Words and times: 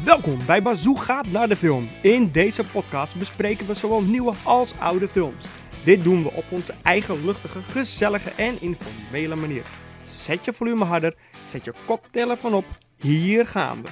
Welkom 0.00 0.38
bij 0.46 0.62
Bazoo 0.62 0.94
gaat 0.94 1.26
naar 1.26 1.48
de 1.48 1.56
film. 1.56 1.88
In 2.02 2.30
deze 2.30 2.64
podcast 2.64 3.16
bespreken 3.16 3.66
we 3.66 3.74
zowel 3.74 4.02
nieuwe 4.02 4.32
als 4.44 4.72
oude 4.78 5.08
films. 5.08 5.48
Dit 5.84 6.04
doen 6.04 6.22
we 6.22 6.32
op 6.32 6.44
onze 6.50 6.74
eigen 6.82 7.24
luchtige, 7.24 7.62
gezellige 7.62 8.30
en 8.30 8.60
informele 8.60 9.34
manier. 9.34 9.62
Zet 10.04 10.44
je 10.44 10.52
volume 10.52 10.84
harder, 10.84 11.14
zet 11.46 11.64
je 11.64 11.72
koptelefoon 11.86 12.54
op. 12.54 12.64
Hier 12.96 13.46
gaan 13.46 13.82
we. 13.82 13.88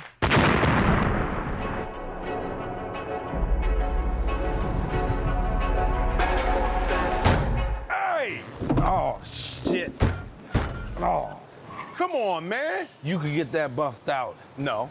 Hey! 7.86 8.40
Oh, 8.78 9.14
shit. 9.64 9.90
Oh. 11.00 11.30
Come 11.96 12.14
on, 12.14 12.48
man. 12.48 12.86
You 13.00 13.18
could 13.18 13.34
get 13.34 13.52
that 13.52 13.74
buffed 13.74 14.08
out. 14.08 14.34
No, 14.54 14.88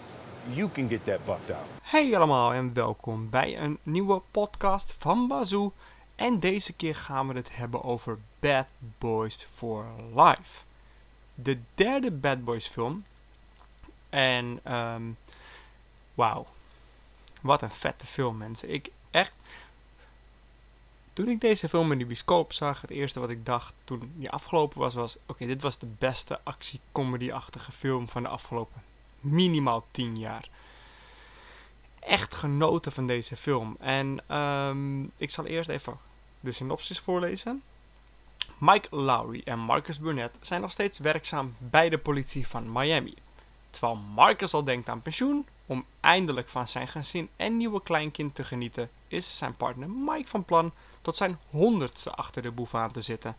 you 0.48 0.70
can 0.70 0.90
get 0.90 1.06
that 1.06 1.26
buffed 1.26 1.52
out. 1.52 1.66
Hey 1.82 2.16
allemaal 2.16 2.54
en 2.54 2.74
welkom 2.74 3.30
bij 3.30 3.60
een 3.60 3.78
nieuwe 3.84 4.22
podcast 4.32 4.96
van 4.98 5.28
Bazoo. 5.28 5.74
En 6.16 6.40
deze 6.40 6.74
keer 6.74 6.96
gaan 6.96 7.28
we 7.28 7.34
het 7.34 7.56
hebben 7.56 7.84
over 7.84 8.20
Bad 8.40 8.66
Boys 8.98 9.48
for 9.56 9.86
Life. 10.16 10.64
De 11.36 11.60
derde 11.76 12.12
Bad 12.12 12.44
Boys 12.44 12.68
film. 12.68 13.06
En, 14.10 14.60
ehm 14.64 15.04
wauw. 16.14 16.48
Wat 17.42 17.62
een 17.62 17.72
vette 17.72 18.06
film, 18.06 18.38
mensen. 18.38 18.70
Ik 18.70 18.90
echt... 19.12 19.32
Toen 21.14 21.30
ik 21.30 21.42
deze 21.42 21.70
film 21.70 21.92
in 21.92 21.98
de 21.98 22.06
bioscoop 22.06 22.54
zag, 22.54 22.82
het 22.82 22.90
eerste 22.90 23.20
wat 23.20 23.30
ik 23.30 23.46
dacht 23.46 23.74
toen 23.84 24.12
die 24.16 24.30
afgelopen 24.30 24.80
was, 24.80 24.94
was... 24.94 25.18
Oké, 25.26 25.46
dit 25.46 25.62
was 25.62 25.78
de 25.78 25.92
beste 25.98 26.40
actie-comedy-achtige 26.44 27.72
film 27.72 28.10
van 28.10 28.24
de 28.24 28.30
afgelopen 28.30 28.84
minimaal 29.22 29.86
10 29.92 30.18
jaar 30.18 30.50
echt 32.00 32.36
genoten 32.36 32.92
van 32.92 33.08
deze 33.08 33.36
film. 33.36 33.76
En 33.80 34.24
ehm, 34.28 35.04
ik 35.04 35.30
zal 35.30 35.46
eerst 35.46 35.70
even 35.70 35.98
de 36.40 36.52
synopsis 36.52 37.00
voorlezen. 37.00 37.64
Mike 38.58 38.96
Lowry 38.96 39.42
en 39.46 39.60
Marcus 39.60 40.00
Burnett 40.00 40.38
zijn 40.42 40.62
nog 40.62 40.72
steeds 40.72 40.98
werkzaam 40.98 41.56
bij 41.58 41.90
de 41.90 41.98
politie 41.98 42.48
van 42.48 42.72
Miami. 42.72 43.14
Terwijl 43.70 43.96
Marcus 43.96 44.54
al 44.54 44.64
denkt 44.64 44.90
aan 44.90 45.02
pensioen, 45.02 45.46
om 45.66 45.86
eindelijk 46.00 46.50
van 46.50 46.68
zijn 46.68 46.88
gezin 46.88 47.30
en 47.36 47.58
nieuwe 47.58 47.84
kleinkind 47.84 48.36
te 48.36 48.44
genieten, 48.44 48.90
is 49.08 49.38
zijn 49.38 49.56
partner 49.56 49.90
Mike 49.90 50.28
van 50.28 50.46
plan 50.46 50.72
tot 51.02 51.18
zijn 51.18 51.40
honderdste 51.50 52.12
achter 52.12 52.42
de 52.42 52.52
boef 52.52 52.76
aan 52.76 52.92
te 52.92 53.02
zitten. 53.02 53.36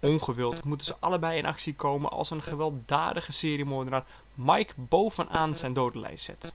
Ongewild 0.00 0.64
moeten 0.64 0.86
ze 0.86 0.96
allebei 0.98 1.38
in 1.38 1.46
actie 1.46 1.74
komen 1.74 2.10
als 2.10 2.30
een 2.30 2.42
gewelddadige 2.42 3.32
seriemoordenaar 3.32 4.04
Mike 4.34 4.72
bovenaan 4.76 5.56
zijn 5.56 5.72
dodenlijst 5.72 6.24
zet. 6.24 6.52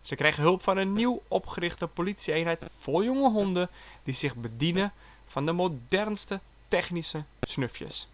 Ze 0.00 0.14
krijgen 0.14 0.42
hulp 0.42 0.62
van 0.62 0.76
een 0.76 0.92
nieuw 0.92 1.22
opgerichte 1.28 1.86
politieeenheid 1.86 2.64
vol 2.78 3.04
jonge 3.04 3.30
honden 3.30 3.68
die 4.02 4.14
zich 4.14 4.34
bedienen 4.34 4.92
van 5.26 5.46
de 5.46 5.52
modernste 5.52 6.40
technische 6.68 7.24
snufjes. 7.40 8.08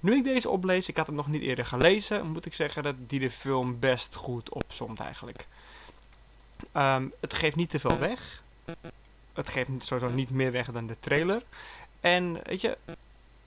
Nu 0.00 0.16
ik 0.16 0.24
deze 0.24 0.48
oplees, 0.48 0.88
ik 0.88 0.96
had 0.96 1.06
het 1.06 1.14
nog 1.14 1.26
niet 1.26 1.42
eerder 1.42 1.66
gelezen, 1.66 2.26
moet 2.26 2.46
ik 2.46 2.54
zeggen 2.54 2.82
dat 2.82 2.94
die 3.06 3.20
de 3.20 3.30
film 3.30 3.78
best 3.78 4.14
goed 4.14 4.48
opzomt 4.48 5.00
eigenlijk. 5.00 5.46
Ehm, 6.72 7.06
het 7.20 7.34
geeft 7.34 7.56
niet 7.56 7.70
te 7.70 7.78
veel 7.78 7.98
weg. 7.98 8.42
Het 9.32 9.48
geeft 9.48 9.68
sowieso 9.78 10.14
niet 10.14 10.30
meer 10.30 10.52
weg 10.52 10.70
dan 10.70 10.86
de 10.86 10.96
trailer. 11.00 11.42
En 12.02 12.40
weet 12.42 12.60
je, 12.60 12.78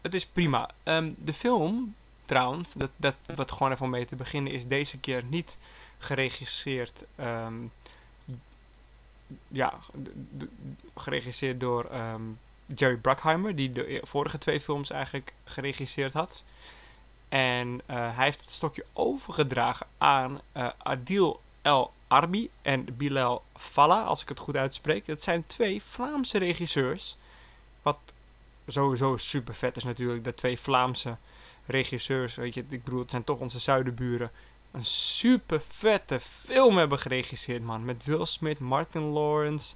het 0.01 0.13
is 0.13 0.25
prima. 0.25 0.69
Ehm, 0.83 1.11
de 1.17 1.33
film, 1.33 1.95
trouwens, 2.25 2.73
dat, 2.73 2.89
dat 2.95 3.15
wat 3.35 3.51
gewoon 3.51 3.71
even 3.71 3.85
om 3.85 3.91
mee 3.91 4.05
te 4.05 4.15
beginnen, 4.15 4.53
is 4.53 4.67
deze 4.67 4.97
keer 4.97 5.23
niet 5.23 5.57
geregisseerd. 5.97 7.05
ehm, 7.15 7.53
ja, 9.47 9.73
geregisseerd 10.95 11.59
door 11.59 11.85
ehm, 11.85 12.21
Jerry 12.65 12.97
Bruckheimer, 12.97 13.55
die 13.55 13.71
de 13.71 14.01
vorige 14.03 14.37
twee 14.37 14.61
films 14.61 14.89
eigenlijk 14.89 15.33
geregisseerd 15.43 16.13
had. 16.13 16.43
En 17.29 17.81
eh, 17.85 18.15
hij 18.15 18.25
heeft 18.25 18.41
het 18.41 18.49
stokje 18.49 18.85
overgedragen 18.93 19.87
aan 19.97 20.41
eh, 20.51 20.69
Adil 20.77 21.41
El 21.61 21.93
Arbi 22.07 22.49
en 22.61 22.97
Bilal 22.97 23.43
Fallah, 23.57 24.07
als 24.07 24.21
ik 24.21 24.29
het 24.29 24.39
goed 24.39 24.55
uitspreek. 24.55 25.05
Dat 25.05 25.23
zijn 25.23 25.43
twee 25.47 25.83
Vlaamse 25.83 26.37
regisseurs. 26.37 27.17
Wat 27.81 27.97
sowieso 28.67 29.17
super 29.17 29.53
vet 29.53 29.77
is 29.77 29.83
natuurlijk, 29.83 30.23
dat 30.23 30.37
twee 30.37 30.59
Vlaamse 30.59 31.17
regisseurs, 31.65 32.35
weet 32.35 32.53
je, 32.53 32.65
ik 32.69 32.83
bedoel, 32.83 32.99
het 32.99 33.11
zijn 33.11 33.23
toch 33.23 33.39
onze 33.39 33.59
zuidenburen, 33.59 34.31
een 34.71 34.85
super 34.85 35.61
vette 35.67 36.19
film 36.19 36.77
hebben 36.77 36.99
geregisseerd, 36.99 37.63
man. 37.63 37.85
Met 37.85 38.03
Will 38.03 38.25
Smith, 38.25 38.59
Martin 38.59 39.01
Lawrence. 39.01 39.75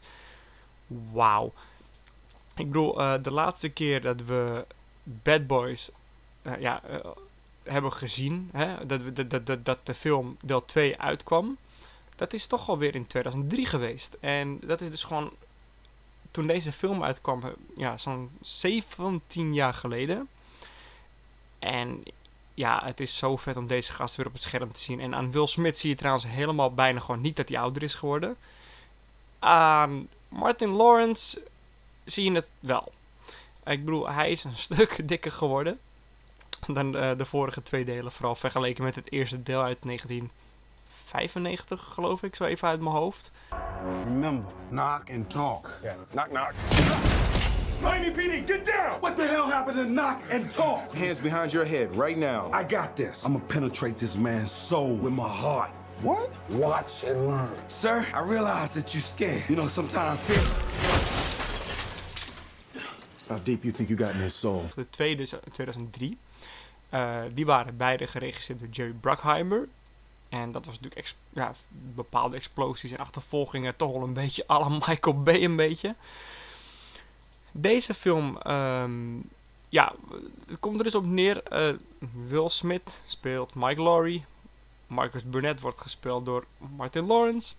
Wauw. 1.11 1.53
Ik 2.55 2.67
bedoel, 2.67 2.99
eh, 2.99 3.23
de 3.23 3.31
laatste 3.31 3.69
keer 3.69 4.01
dat 4.01 4.21
we 4.25 4.65
Bad 5.03 5.47
Boys 5.47 5.89
eh, 6.41 6.59
ja, 6.59 6.83
eh, 6.83 6.99
hebben 7.63 7.93
gezien, 7.93 8.49
hè, 8.53 8.85
dat, 8.85 9.01
we, 9.01 9.13
dat, 9.13 9.29
dat, 9.29 9.45
dat, 9.45 9.65
dat 9.65 9.79
de 9.83 9.93
film 9.93 10.37
deel 10.41 10.65
2 10.65 10.99
uitkwam, 10.99 11.57
dat 12.15 12.33
is 12.33 12.47
toch 12.47 12.69
alweer 12.69 12.95
in 12.95 13.07
2003 13.07 13.65
geweest. 13.65 14.17
En 14.19 14.59
dat 14.63 14.81
is 14.81 14.89
dus 14.89 15.03
gewoon, 15.03 15.31
toen 16.31 16.47
deze 16.47 16.71
film 16.71 17.03
uitkwam, 17.03 17.43
eh, 17.43 17.49
ja, 17.77 17.97
zo'n 17.97 18.29
17 18.41 19.53
jaar 19.53 19.73
geleden. 19.73 20.27
En 21.59 22.03
ja, 22.53 22.81
het 22.83 22.99
is 22.99 23.17
zo 23.17 23.35
vet 23.35 23.57
om 23.57 23.67
deze 23.67 23.93
gast 23.93 24.15
weer 24.15 24.25
op 24.25 24.33
het 24.33 24.41
scherm 24.41 24.73
te 24.73 24.79
zien. 24.79 24.99
En 24.99 25.15
aan 25.15 25.31
Will 25.31 25.47
Smith 25.47 25.77
zie 25.77 25.89
je 25.89 25.95
trouwens 25.95 26.25
helemaal 26.27 26.73
bijna 26.73 26.99
gewoon 26.99 27.21
niet 27.21 27.35
dat 27.35 27.49
hij 27.49 27.59
ouder 27.59 27.83
is 27.83 27.95
geworden. 27.95 28.35
Aan 29.39 30.07
Martin 30.27 30.69
Lawrence 30.69 31.41
zie 32.03 32.23
je 32.23 32.31
het 32.31 32.47
wel. 32.59 32.91
Ik 33.65 33.85
bedoel, 33.85 34.09
hij 34.09 34.31
is 34.31 34.43
een 34.43 34.57
stuk 34.67 35.07
dikker 35.07 35.31
geworden 35.31 35.79
dan 36.67 36.97
eh, 36.97 37.17
de 37.17 37.25
vorige 37.25 37.63
twee 37.63 37.85
delen. 37.85 38.11
Vooral 38.11 38.35
vergeleken 38.35 38.83
met 38.83 38.95
het 38.95 39.11
eerste 39.11 39.43
deel 39.43 39.61
uit 39.61 39.83
1995, 41.11 41.93
geloof 41.93 42.23
ik, 42.23 42.35
zo 42.35 42.43
even 42.43 42.67
uit 42.67 42.79
mijn 42.81 42.95
hoofd. 42.95 43.31
Remember, 44.03 44.51
knock 44.69 45.03
and 45.11 45.29
talk. 45.29 45.79
Yeah. 45.83 45.93
Knock, 46.11 46.27
knock. 46.27 46.53
Miami 47.81 48.11
PD, 48.11 48.45
get 48.47 48.65
down! 48.65 48.99
What 48.99 49.15
the 49.15 49.25
hell 49.25 49.49
happened 49.49 49.77
to 49.77 49.85
knock 49.85 50.21
and 50.31 50.51
talk? 50.51 50.93
Hands 50.95 51.21
behind 51.21 51.51
your 51.51 51.67
head 51.67 51.95
right 51.95 52.17
now. 52.17 52.51
I 52.53 52.63
got 52.75 52.95
this. 52.95 53.23
I'm 53.25 53.33
gonna 53.33 53.45
penetrate 53.45 53.97
this 53.97 54.15
man's 54.17 54.51
soul 54.51 54.97
with 55.01 55.13
my 55.13 55.27
heart. 55.27 55.69
What? 56.01 56.29
Watch 56.49 57.03
and 57.03 57.27
learn. 57.27 57.49
Sir, 57.67 58.05
I 58.13 58.19
realize 58.21 58.69
that 58.71 58.93
you're 58.93 59.01
scared. 59.01 59.43
You 59.47 59.55
know, 59.55 59.67
sometimes 59.67 60.19
fear. 60.19 60.43
How 63.29 63.37
deep 63.43 63.63
you 63.63 63.71
think 63.71 63.89
you 63.89 63.95
got 63.95 64.13
in 64.13 64.21
his 64.21 64.39
soul? 64.39 64.69
De 64.75 64.89
tweede 64.89 65.21
is 65.21 65.33
uit 65.33 65.53
2003. 65.53 66.17
Eh, 66.89 67.21
die 67.33 67.45
waren 67.45 67.77
beide 67.77 68.07
geregisseerd 68.07 68.59
door 68.59 68.67
Jerry 68.71 68.93
Bruckheimer. 68.93 69.67
En 70.29 70.51
dat 70.51 70.65
was 70.65 70.79
natuurlijk 70.79 71.15
ja, 71.29 71.53
bepaalde 71.71 72.35
explosies 72.35 72.91
en 72.91 72.97
achtervolgingen. 72.97 73.75
Toch 73.75 73.91
wel 73.91 74.03
een 74.03 74.13
beetje 74.13 74.43
la 74.47 74.69
Michael 74.69 75.23
Bay 75.23 75.43
een 75.43 75.55
beetje. 75.55 75.95
Deze 77.51 77.93
film, 77.93 78.37
ehm, 78.37 79.17
ja, 79.69 79.93
het 80.47 80.59
komt 80.59 80.77
er 80.77 80.83
dus 80.83 80.95
op 80.95 81.05
neer. 81.05 81.43
eh, 81.43 81.73
Will 82.27 82.49
Smith 82.49 82.89
speelt 83.05 83.55
Mike 83.55 83.81
Laurie. 83.81 84.25
Marcus 84.87 85.23
Burnett 85.23 85.59
wordt 85.59 85.81
gespeeld 85.81 86.25
door 86.25 86.45
Martin 86.75 87.05
Lawrence. 87.05 87.53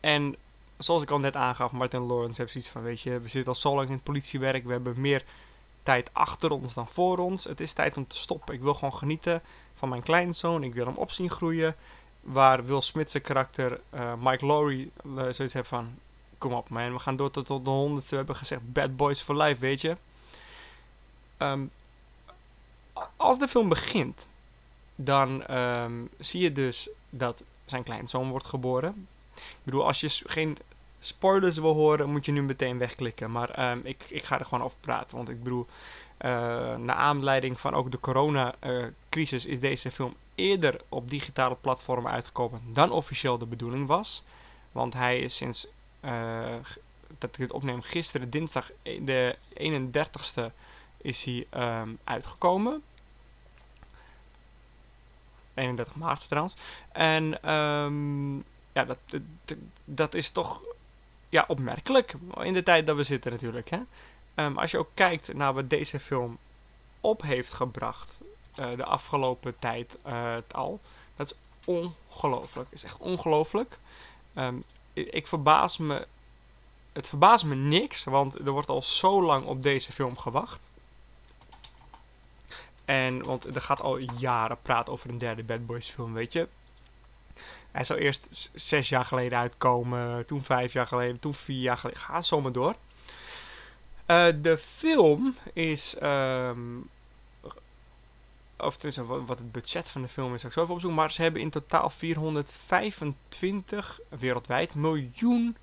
En 0.00 0.36
zoals 0.78 1.02
ik 1.02 1.10
al 1.10 1.18
net 1.18 1.36
aangaf, 1.36 1.70
Martin 1.70 2.00
Lawrence 2.00 2.40
heeft 2.40 2.52
zoiets 2.52 2.70
van, 2.70 2.82
weet 2.82 3.00
je, 3.00 3.20
we 3.20 3.28
zitten 3.28 3.52
al 3.52 3.58
zo 3.58 3.74
lang 3.74 3.88
in 3.88 3.94
het 3.94 4.02
politiewerk. 4.02 4.64
We 4.64 4.72
hebben 4.72 5.00
meer 5.00 5.24
tijd 5.82 6.10
achter 6.12 6.50
ons 6.50 6.74
dan 6.74 6.88
voor 6.88 7.18
ons. 7.18 7.44
Het 7.44 7.60
is 7.60 7.72
tijd 7.72 7.96
om 7.96 8.06
te 8.06 8.16
stoppen. 8.16 8.54
Ik 8.54 8.60
wil 8.60 8.74
gewoon 8.74 8.94
genieten 8.94 9.42
van 9.84 9.92
mijn 9.92 10.02
kleinzoon. 10.02 10.62
Ik 10.62 10.74
wil 10.74 10.86
hem 10.86 10.96
op 10.96 11.10
zien 11.10 11.30
groeien. 11.30 11.76
Waar 12.20 12.64
Will 12.66 12.80
Smith 12.80 13.10
zijn 13.10 13.22
karakter, 13.22 13.80
eh, 13.90 14.12
Mike 14.20 14.46
Laurie, 14.46 14.90
eh, 15.04 15.28
zoiets 15.30 15.54
heeft 15.54 15.68
van... 15.68 15.94
Kom 16.38 16.52
op 16.52 16.68
man, 16.68 16.92
we 16.92 16.98
gaan 16.98 17.16
door 17.16 17.30
tot, 17.30 17.46
de 17.46 17.70
honderdste. 17.70 18.10
We 18.10 18.16
hebben 18.16 18.36
gezegd 18.36 18.72
bad 18.72 18.96
boys 18.96 19.22
for 19.22 19.36
life, 19.36 19.60
weet 19.60 19.80
je. 19.80 19.96
Ehm, 21.36 21.64
als 23.16 23.38
de 23.38 23.48
film 23.48 23.68
begint, 23.68 24.26
dan 24.94 25.46
ehm, 25.46 25.92
zie 26.18 26.42
je 26.42 26.52
dus 26.52 26.88
dat 27.10 27.42
zijn 27.64 27.82
kleinzoon 27.82 28.30
wordt 28.30 28.46
geboren. 28.46 29.08
Ik 29.34 29.62
bedoel, 29.62 29.86
als 29.86 30.00
je 30.00 30.08
geen 30.26 30.58
spoilers 31.00 31.56
wil 31.56 31.74
horen, 31.74 32.10
moet 32.10 32.24
je 32.24 32.32
nu 32.32 32.42
meteen 32.42 32.78
wegklikken. 32.78 33.30
Maar 33.30 33.50
ehm, 33.50 33.78
ik, 33.82 34.04
ik 34.08 34.24
ga 34.24 34.38
er 34.38 34.44
gewoon 34.44 34.64
over 34.64 34.78
praten. 34.80 35.16
Want 35.16 35.28
ik 35.28 35.42
bedoel, 35.42 35.66
eh 36.16 36.76
naar 36.76 36.96
aanleiding 36.96 37.60
van 37.60 37.74
ook 37.74 37.90
de 37.90 38.00
coronacrisis 38.00 39.46
is 39.46 39.60
deze 39.60 39.90
film 39.90 40.14
eerder 40.34 40.80
op 40.88 41.10
digitale 41.10 41.54
platformen 41.54 42.12
uitgekomen 42.12 42.60
dan 42.72 42.90
officieel 42.90 43.38
de 43.38 43.46
bedoeling 43.46 43.86
was. 43.86 44.22
Want 44.72 44.94
hij 44.94 45.18
is 45.18 45.36
sinds 45.36 45.66
eh, 46.00 46.54
dat 47.18 47.30
ik 47.30 47.36
dit 47.38 47.52
opneem 47.52 47.82
gisteren, 47.82 48.30
dinsdag 48.30 48.70
e- 48.82 49.04
de 49.04 49.36
31ste, 49.54 50.52
is 50.96 51.24
hij 51.24 51.46
ehm, 51.50 51.88
uitgekomen. 52.04 52.82
31 55.54 55.94
maart 55.94 56.28
trouwens. 56.28 56.54
En 56.92 57.42
ehm, 57.42 58.36
ja, 58.72 58.84
dat, 58.84 58.98
dat, 59.44 59.56
dat 59.84 60.14
is 60.14 60.30
toch 60.30 60.62
ja, 61.28 61.44
opmerkelijk 61.48 62.14
in 62.42 62.52
de 62.52 62.62
tijd 62.62 62.86
dat 62.86 62.96
we 62.96 63.04
zitten 63.04 63.32
natuurlijk. 63.32 63.70
Hè? 63.70 63.78
Ehm, 64.34 64.58
als 64.58 64.70
je 64.70 64.78
ook 64.78 64.90
kijkt 64.94 65.34
naar 65.34 65.54
wat 65.54 65.70
deze 65.70 66.00
film 66.00 66.38
op 67.00 67.22
heeft 67.22 67.52
gebracht 67.52 68.18
eh, 68.54 68.76
de 68.76 68.84
afgelopen 68.84 69.58
tijd 69.58 69.96
eh, 70.02 70.36
al. 70.50 70.80
Dat 71.16 71.26
is 71.26 71.36
ongelooflijk. 71.64 72.68
is 72.70 72.84
echt 72.84 72.98
ongelooflijk. 72.98 73.78
Ehm, 74.34 74.56
ik, 74.92 75.26
verbaas 75.26 75.78
me. 75.78 76.06
Het 76.92 77.08
verbaast 77.08 77.44
me 77.44 77.54
niks, 77.54 78.04
want 78.04 78.34
er 78.34 78.50
wordt 78.50 78.68
al 78.68 78.82
zo 78.82 79.22
lang 79.22 79.46
op 79.46 79.62
deze 79.62 79.92
film 79.92 80.16
gewacht. 80.18 80.68
En, 82.84 83.24
want 83.24 83.54
er 83.54 83.60
gaat 83.60 83.80
al 83.80 83.96
jaren 83.96 84.58
praten 84.62 84.92
over 84.92 85.10
een 85.10 85.18
derde 85.18 85.42
Bad 85.42 85.66
Boys 85.66 85.90
film, 85.90 86.12
weet 86.12 86.32
je. 86.32 86.48
Hij 87.70 87.84
zou 87.84 88.00
eerst 88.00 88.50
zes 88.54 88.88
jaar 88.88 89.04
geleden 89.04 89.38
uitkomen, 89.38 90.26
toen 90.26 90.42
vijf 90.42 90.72
jaar 90.72 90.86
geleden, 90.86 91.20
toen 91.20 91.34
vier 91.34 91.60
jaar 91.60 91.78
geleden. 91.78 92.00
Ga 92.00 92.22
zo 92.22 92.40
maar 92.40 92.52
door. 92.52 92.74
Eh, 94.06 94.26
de 94.40 94.58
film 94.58 95.36
is. 95.52 95.96
ehm, 95.96 96.58
of 98.56 98.74
tenminste, 98.74 99.04
wat, 99.04 99.26
wat 99.26 99.38
het 99.38 99.52
budget 99.52 99.90
van 99.90 100.02
de 100.02 100.08
film 100.08 100.34
is, 100.34 100.40
zou 100.40 100.52
ik 100.52 100.58
zo 100.58 100.62
even 100.62 100.74
opzoeken. 100.74 101.00
Maar 101.00 101.12
ze 101.12 101.22
hebben 101.22 101.40
in 101.40 101.50
totaal 101.50 101.90
425 101.90 104.00
wereldwijd 104.08 104.74
miljoen 104.74 105.56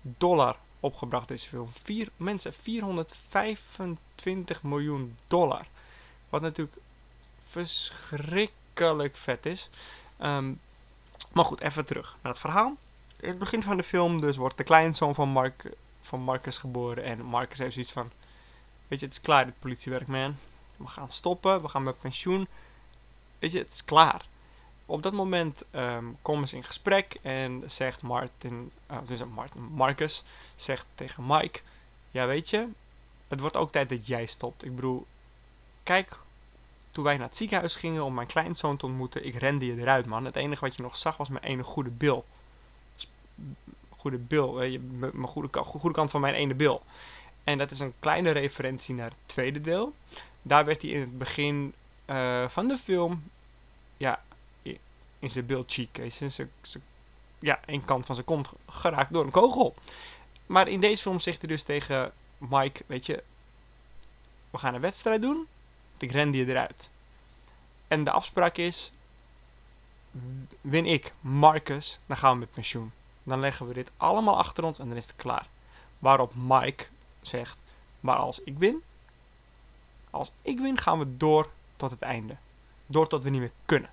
dollar 0.00 0.56
opgebracht, 0.80 1.28
deze 1.28 1.48
film. 1.48 1.68
Mensen, 2.16 2.52
425 2.52 4.62
miljoen 4.62 5.16
dollar. 5.28 5.66
Wat 6.28 6.40
natuurlijk 6.40 6.76
verschrikkelijk 7.48 9.16
vet 9.16 9.46
is. 9.46 9.70
Ehm, 10.16 10.52
maar 11.32 11.44
goed, 11.44 11.60
even 11.60 11.84
terug 11.84 12.16
naar 12.22 12.32
het 12.32 12.40
verhaal. 12.40 12.76
In 13.20 13.28
het 13.28 13.38
begin 13.38 13.62
van 13.62 13.76
de 13.76 13.82
film 13.82 14.20
dus 14.20 14.36
wordt 14.36 14.56
de 14.56 14.64
kleinzoon 14.64 15.14
van, 15.14 15.28
Mark, 15.28 15.70
van 16.06 16.20
Marcus 16.20 16.58
geboren. 16.58 17.04
En 17.04 17.22
Marcus 17.22 17.58
heeft 17.58 17.72
zoiets 17.72 17.92
van... 17.92 18.10
Weet 18.88 19.00
je, 19.00 19.06
het 19.06 19.14
is 19.14 19.20
klaar 19.20 19.44
dit 19.44 19.58
politiewerk, 19.58 20.06
man. 20.06 20.36
We 20.76 20.86
gaan 20.86 21.12
stoppen, 21.12 21.62
we 21.62 21.68
gaan 21.68 21.82
met 21.82 21.98
pensioen. 21.98 22.46
Weet 23.38 23.52
je, 23.52 23.58
het 23.58 23.72
is 23.72 23.84
klaar. 23.84 24.26
Op 24.86 25.02
dat 25.02 25.12
moment 25.12 25.62
ehm, 25.70 26.04
komen 26.22 26.48
ze 26.48 26.56
in 26.56 26.64
gesprek 26.64 27.16
en 27.22 27.62
zegt 27.66 28.02
Martin, 28.02 28.70
eh, 28.86 28.98
dus 29.06 29.24
Martin, 29.34 29.62
Marcus 29.62 30.24
zegt 30.56 30.86
tegen 30.94 31.24
Mike: 31.26 31.60
Ja, 32.10 32.26
weet 32.26 32.50
je, 32.50 32.68
het 33.28 33.40
wordt 33.40 33.56
ook 33.56 33.72
tijd 33.72 33.88
dat 33.88 34.06
jij 34.06 34.26
stopt. 34.26 34.64
Ik 34.64 34.74
bedoel, 34.74 35.06
kijk, 35.82 36.18
toen 36.90 37.04
wij 37.04 37.16
naar 37.16 37.28
het 37.28 37.36
ziekenhuis 37.36 37.76
gingen 37.76 38.04
om 38.04 38.14
mijn 38.14 38.26
kleinzoon 38.26 38.76
te 38.76 38.86
ontmoeten, 38.86 39.26
ik 39.26 39.34
rende 39.34 39.66
je 39.66 39.80
eruit, 39.80 40.06
man. 40.06 40.24
Het 40.24 40.36
enige 40.36 40.64
wat 40.64 40.76
je 40.76 40.82
nog 40.82 40.96
zag 40.96 41.16
was 41.16 41.28
mijn 41.28 41.44
ene 41.44 41.62
goede 41.62 41.90
bil. 41.90 42.24
Goede 44.04 44.18
bil, 44.18 44.52
m- 44.52 44.98
mijn 44.98 45.26
goede, 45.26 45.48
goede 45.62 45.94
kant 45.94 46.10
van 46.10 46.20
mijn 46.20 46.34
ene 46.34 46.54
bil. 46.54 46.82
En 47.44 47.58
dat 47.58 47.70
is 47.70 47.80
een 47.80 47.94
kleine 47.98 48.30
referentie 48.30 48.94
naar 48.94 49.08
het 49.10 49.18
tweede 49.26 49.60
deel. 49.60 49.94
Daar 50.42 50.64
werd 50.64 50.82
hij 50.82 50.90
in 50.90 51.00
het 51.00 51.18
begin 51.18 51.74
eh, 52.04 52.48
van 52.48 52.68
de 52.68 52.76
film, 52.76 53.30
ja, 53.96 54.22
in 55.18 55.30
zijn 55.30 55.46
bil 55.46 55.64
cheek, 55.66 56.00
zijn- 56.08 56.50
ja, 57.38 57.60
één 57.66 57.84
kant 57.84 58.06
van 58.06 58.14
zijn 58.14 58.26
kont 58.26 58.48
geraakt 58.68 59.12
door 59.12 59.24
een 59.24 59.30
kogel. 59.30 59.74
Maar 60.46 60.68
in 60.68 60.80
deze 60.80 61.02
film 61.02 61.20
zegt 61.20 61.38
hij 61.40 61.48
dus 61.48 61.62
tegen 61.62 62.12
Mike, 62.38 62.82
weet 62.86 63.06
je, 63.06 63.22
we 64.50 64.58
gaan 64.58 64.74
een 64.74 64.80
wedstrijd 64.80 65.22
doen, 65.22 65.46
ik 65.98 66.10
rende 66.12 66.38
je 66.38 66.46
eruit. 66.46 66.88
En 67.88 68.04
de 68.04 68.10
afspraak 68.10 68.56
is, 68.56 68.92
win 70.60 70.86
ik 70.86 71.12
Marcus, 71.20 71.98
dan 72.06 72.16
gaan 72.16 72.32
we 72.32 72.38
met 72.38 72.50
pensioen. 72.50 72.92
Dan 73.24 73.40
leggen 73.40 73.66
we 73.66 73.74
dit 73.74 73.90
allemaal 73.96 74.38
achter 74.38 74.64
ons 74.64 74.78
en 74.78 74.88
dan 74.88 74.96
is 74.96 75.06
het 75.06 75.16
klaar. 75.16 75.46
Waarop 75.98 76.32
Mike 76.34 76.84
zegt, 77.20 77.58
maar 78.00 78.16
als 78.16 78.40
ik 78.42 78.58
win, 78.58 78.82
als 80.10 80.30
ik 80.42 80.58
win 80.58 80.78
gaan 80.78 80.98
we 80.98 81.16
door 81.16 81.50
tot 81.76 81.90
het 81.90 82.02
einde. 82.02 82.36
Door 82.86 83.08
tot 83.08 83.22
we 83.22 83.30
niet 83.30 83.40
meer 83.40 83.52
kunnen. 83.66 83.90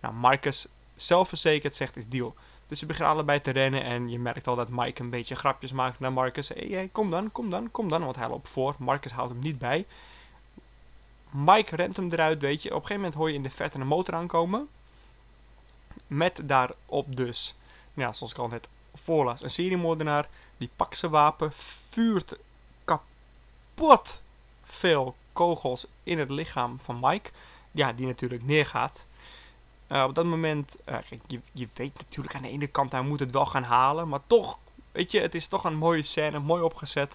Nou, 0.00 0.14
Marcus 0.14 0.66
zelfverzekerd 0.96 1.76
zegt 1.76 1.96
is 1.96 2.08
deal. 2.08 2.34
Dus 2.68 2.78
ze 2.78 2.86
beginnen 2.86 3.12
allebei 3.12 3.40
te 3.40 3.50
rennen 3.50 3.82
en 3.82 4.08
je 4.08 4.18
merkt 4.18 4.46
al 4.46 4.56
dat 4.56 4.68
Mike 4.68 5.02
een 5.02 5.10
beetje 5.10 5.34
grapjes 5.34 5.72
maakt 5.72 6.00
naar 6.00 6.12
Marcus. 6.12 6.48
Hey, 6.48 6.88
kom 6.92 7.10
dan, 7.10 7.32
kom 7.32 7.50
dan, 7.50 7.70
kom 7.70 7.88
dan, 7.88 8.04
want 8.04 8.16
hij 8.16 8.28
loopt 8.28 8.48
voor. 8.48 8.74
Marcus 8.78 9.12
houdt 9.12 9.30
hem 9.30 9.40
niet 9.40 9.58
bij. 9.58 9.86
Mike 11.30 11.76
rent 11.76 11.96
hem 11.96 12.12
eruit, 12.12 12.40
weet 12.40 12.62
je. 12.62 12.68
Op 12.68 12.74
een 12.74 12.80
gegeven 12.80 13.02
moment 13.02 13.14
hoor 13.14 13.28
je 13.28 13.34
in 13.34 13.42
de 13.42 13.50
verte 13.50 13.78
een 13.78 13.86
motor 13.86 14.14
aankomen. 14.14 14.68
Met 16.06 16.40
daarop 16.42 17.16
dus, 17.16 17.54
ja, 17.94 18.12
zoals 18.12 18.32
ik 18.32 18.38
al 18.38 18.48
net 18.48 18.68
voorlas, 18.94 19.42
een 19.42 19.50
seriemoordenaar. 19.50 20.28
Die 20.56 20.70
pakt 20.76 20.98
zijn 20.98 21.10
wapen, 21.12 21.52
vuurt 21.88 22.36
kapot 22.84 24.20
veel 24.62 25.14
kogels 25.32 25.86
in 26.02 26.18
het 26.18 26.30
lichaam 26.30 26.80
van 26.82 26.98
Mike. 27.00 27.30
Ja, 27.70 27.92
die 27.92 28.06
natuurlijk 28.06 28.44
neergaat. 28.44 29.04
Eh, 29.86 30.04
op 30.04 30.14
dat 30.14 30.24
moment, 30.24 30.76
eh, 30.84 30.98
je, 31.26 31.40
je 31.52 31.68
weet 31.74 31.98
natuurlijk 31.98 32.34
aan 32.34 32.42
de 32.42 32.48
ene 32.48 32.66
kant, 32.66 32.92
hij 32.92 33.02
moet 33.02 33.20
het 33.20 33.30
wel 33.30 33.46
gaan 33.46 33.62
halen. 33.62 34.08
Maar 34.08 34.20
toch, 34.26 34.58
weet 34.92 35.12
je, 35.12 35.20
het 35.20 35.34
is 35.34 35.46
toch 35.46 35.64
een 35.64 35.76
mooie 35.76 36.02
scène, 36.02 36.38
mooi 36.38 36.62
opgezet. 36.62 37.14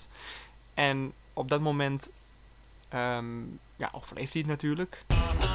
En 0.73 1.13
op 1.33 1.49
dat 1.49 1.61
moment, 1.61 2.09
ehm, 2.89 3.43
ja, 3.75 3.89
overleeft 3.91 4.33
hij 4.33 4.41
het 4.41 4.51
natuurlijk. 4.51 5.05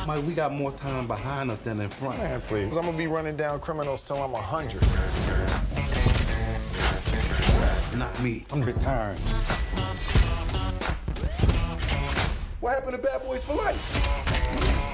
Mike, 0.06 0.26
we 0.26 0.40
got 0.40 0.52
more 0.52 0.74
time 0.74 1.06
behind 1.06 1.50
us 1.50 1.60
than 1.60 1.80
in 1.80 1.90
front. 1.90 2.16
Man, 2.16 2.40
please. 2.40 2.76
I'm 2.76 2.82
gonna 2.82 2.96
be 2.96 3.06
running 3.06 3.36
down 3.36 3.60
criminals 3.60 4.02
till 4.02 4.16
I'm 4.16 4.32
100. 4.32 4.80
Not 7.96 8.22
me. 8.22 8.44
I'm 8.52 8.62
retiring. 8.62 9.18
What 12.60 12.74
happened 12.74 13.02
to 13.02 13.02
Bad 13.02 13.22
Boys 13.26 13.44
for 13.44 13.54
Life? 13.54 13.80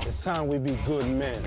It's 0.06 0.22
time 0.22 0.48
we 0.48 0.58
be 0.58 0.76
good 0.84 1.06
men. 1.06 1.42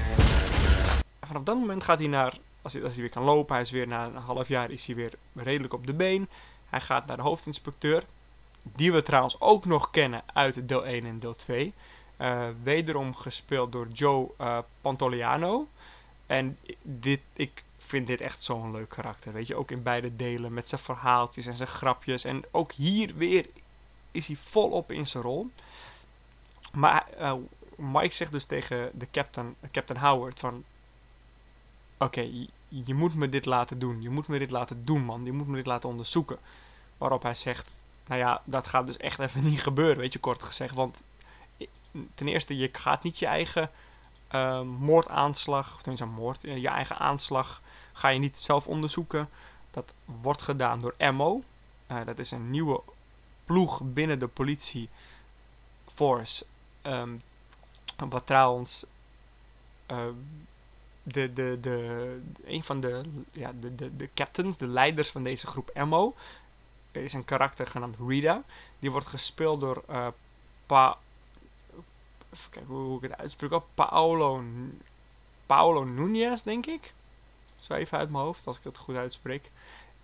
En 1.19 1.27
vanaf 1.27 1.43
dat 1.43 1.55
moment 1.55 1.83
gaat 1.83 1.99
hij 1.99 2.07
naar, 2.07 2.33
als 2.61 2.73
hij, 2.73 2.83
als 2.83 2.91
hij 2.93 3.01
weer 3.01 3.11
kan 3.11 3.23
lopen, 3.23 3.53
hij 3.53 3.63
is 3.63 3.71
weer 3.71 3.87
na 3.87 4.05
een 4.05 4.15
half 4.15 4.47
jaar 4.47 4.71
is 4.71 4.85
hij 4.85 4.95
weer 4.95 5.13
redelijk 5.33 5.73
op 5.73 5.87
de 5.87 5.93
been. 5.93 6.29
Hij 6.69 6.81
gaat 6.81 7.05
naar 7.05 7.17
de 7.17 7.23
hoofdinspecteur, 7.23 8.03
die 8.75 8.91
we 8.91 9.03
trouwens 9.03 9.39
ook 9.39 9.65
nog 9.65 9.89
kennen 9.89 10.23
uit 10.33 10.67
deel 10.67 10.85
1 10.85 11.05
en 11.05 11.19
deel 11.19 11.35
2. 11.35 11.73
Eh, 12.17 12.47
wederom 12.63 13.15
gespeeld 13.15 13.71
door 13.71 13.87
Joe 13.87 14.29
eh, 14.37 14.57
Pantoliano. 14.81 15.67
En 16.25 16.57
dit, 16.81 17.19
ik 17.33 17.63
vind 17.77 18.07
dit 18.07 18.21
echt 18.21 18.43
zo'n 18.43 18.71
leuk 18.71 18.89
karakter, 18.89 19.33
weet 19.33 19.47
je. 19.47 19.55
Ook 19.55 19.71
in 19.71 19.83
beide 19.83 20.15
delen, 20.15 20.53
met 20.53 20.69
zijn 20.69 20.81
verhaaltjes 20.81 21.45
en 21.45 21.53
zijn 21.53 21.69
grapjes. 21.69 22.23
En 22.23 22.43
ook 22.51 22.71
hier 22.71 23.15
weer 23.15 23.45
is 24.11 24.27
hij 24.27 24.35
volop 24.43 24.91
in 24.91 25.07
zijn 25.07 25.23
rol. 25.23 25.47
Maar 26.73 27.07
eh, 27.17 27.33
Mike 27.75 28.13
zegt 28.13 28.31
dus 28.31 28.45
tegen 28.45 28.91
de 28.93 29.07
captain, 29.11 29.55
Captain 29.71 29.99
Howard 29.99 30.39
van... 30.39 30.63
Oké, 31.97 32.47
je 32.67 32.93
moet 32.93 33.15
me 33.15 33.29
dit 33.29 33.45
laten 33.45 33.79
doen. 33.79 34.01
Je 34.01 34.09
moet 34.09 34.27
me 34.27 34.39
dit 34.39 34.51
laten 34.51 34.85
doen, 34.85 35.03
man. 35.03 35.25
Je 35.25 35.31
moet 35.31 35.47
me 35.47 35.55
dit 35.55 35.65
laten 35.65 35.89
onderzoeken. 35.89 36.37
Waarop 36.97 37.23
hij 37.23 37.33
zegt... 37.33 37.75
Nou 38.09 38.21
ja, 38.21 38.41
dat 38.43 38.67
gaat 38.67 38.85
dus 38.85 38.97
echt 38.97 39.19
even 39.19 39.43
niet 39.49 39.61
gebeuren, 39.61 39.97
weet 39.97 40.13
je, 40.13 40.19
kort 40.19 40.43
gezegd. 40.43 40.75
Want 40.75 41.03
ten 42.15 42.27
eerste, 42.27 42.57
je 42.57 42.69
gaat 42.71 43.03
niet 43.03 43.19
je 43.19 43.25
eigen 43.25 43.71
eh, 44.27 44.61
moordaanslag... 44.61 45.73
Of 45.73 45.81
tenminste, 45.81 46.05
moord, 46.05 46.43
eh, 46.43 46.57
je 46.57 46.67
eigen 46.67 46.97
aanslag 46.97 47.61
ga 47.93 48.07
je 48.07 48.19
niet 48.19 48.39
zelf 48.39 48.67
onderzoeken. 48.67 49.29
Dat 49.71 49.93
wordt 50.05 50.41
gedaan 50.41 50.79
door 50.79 50.95
MO. 51.13 51.43
Eh, 51.87 52.05
dat 52.05 52.19
is 52.19 52.31
een 52.31 52.49
nieuwe 52.49 52.81
ploeg 53.45 53.81
binnen 53.83 54.19
de 54.19 54.27
politie 54.27 54.89
force. 55.93 56.45
Ehm, 56.81 57.09
wat 58.09 58.25
trouwens 58.25 58.85
eh, 59.85 60.07
de, 61.03 61.33
de, 61.33 61.57
de, 61.61 62.21
een 62.45 62.63
van 62.63 62.79
de, 62.79 63.01
ja, 63.31 63.51
de, 63.59 63.75
de, 63.75 63.95
de 63.95 64.09
captains, 64.13 64.57
de 64.57 64.67
leiders 64.67 65.09
van 65.09 65.23
deze 65.23 65.47
groep 65.47 65.71
MO, 65.85 66.15
is 66.91 67.13
een 67.13 67.25
karakter 67.25 67.67
genaamd 67.67 67.95
Rita. 68.07 68.43
Die 68.79 68.91
wordt 68.91 69.07
gespeeld 69.07 69.61
door 69.61 69.83
eh 69.87 70.07
pa, 70.65 70.97
even 72.33 72.49
kijken 72.49 72.73
hoe, 72.73 72.97
ik 72.97 73.09
het 73.09 73.17
uitspreek. 73.17 73.51
Oh, 73.51 73.63
Paolo, 73.73 74.43
Paolo 75.45 75.83
Nunez, 75.83 76.41
denk 76.41 76.65
ik. 76.65 76.93
Zo 77.59 77.73
even 77.73 77.97
uit 77.97 78.09
mijn 78.09 78.23
hoofd, 78.23 78.47
als 78.47 78.57
ik 78.57 78.63
het 78.63 78.77
goed 78.77 78.95
uitspreek. 78.95 79.51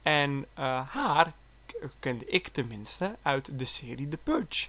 En 0.02 0.46
eh, 0.54 0.90
haar 0.90 1.34
kende 2.00 2.26
ik 2.26 2.48
tenminste 2.48 3.16
uit 3.22 3.60
de 3.60 3.66
serie 3.66 4.08
The 4.08 4.18
Purge. 4.18 4.68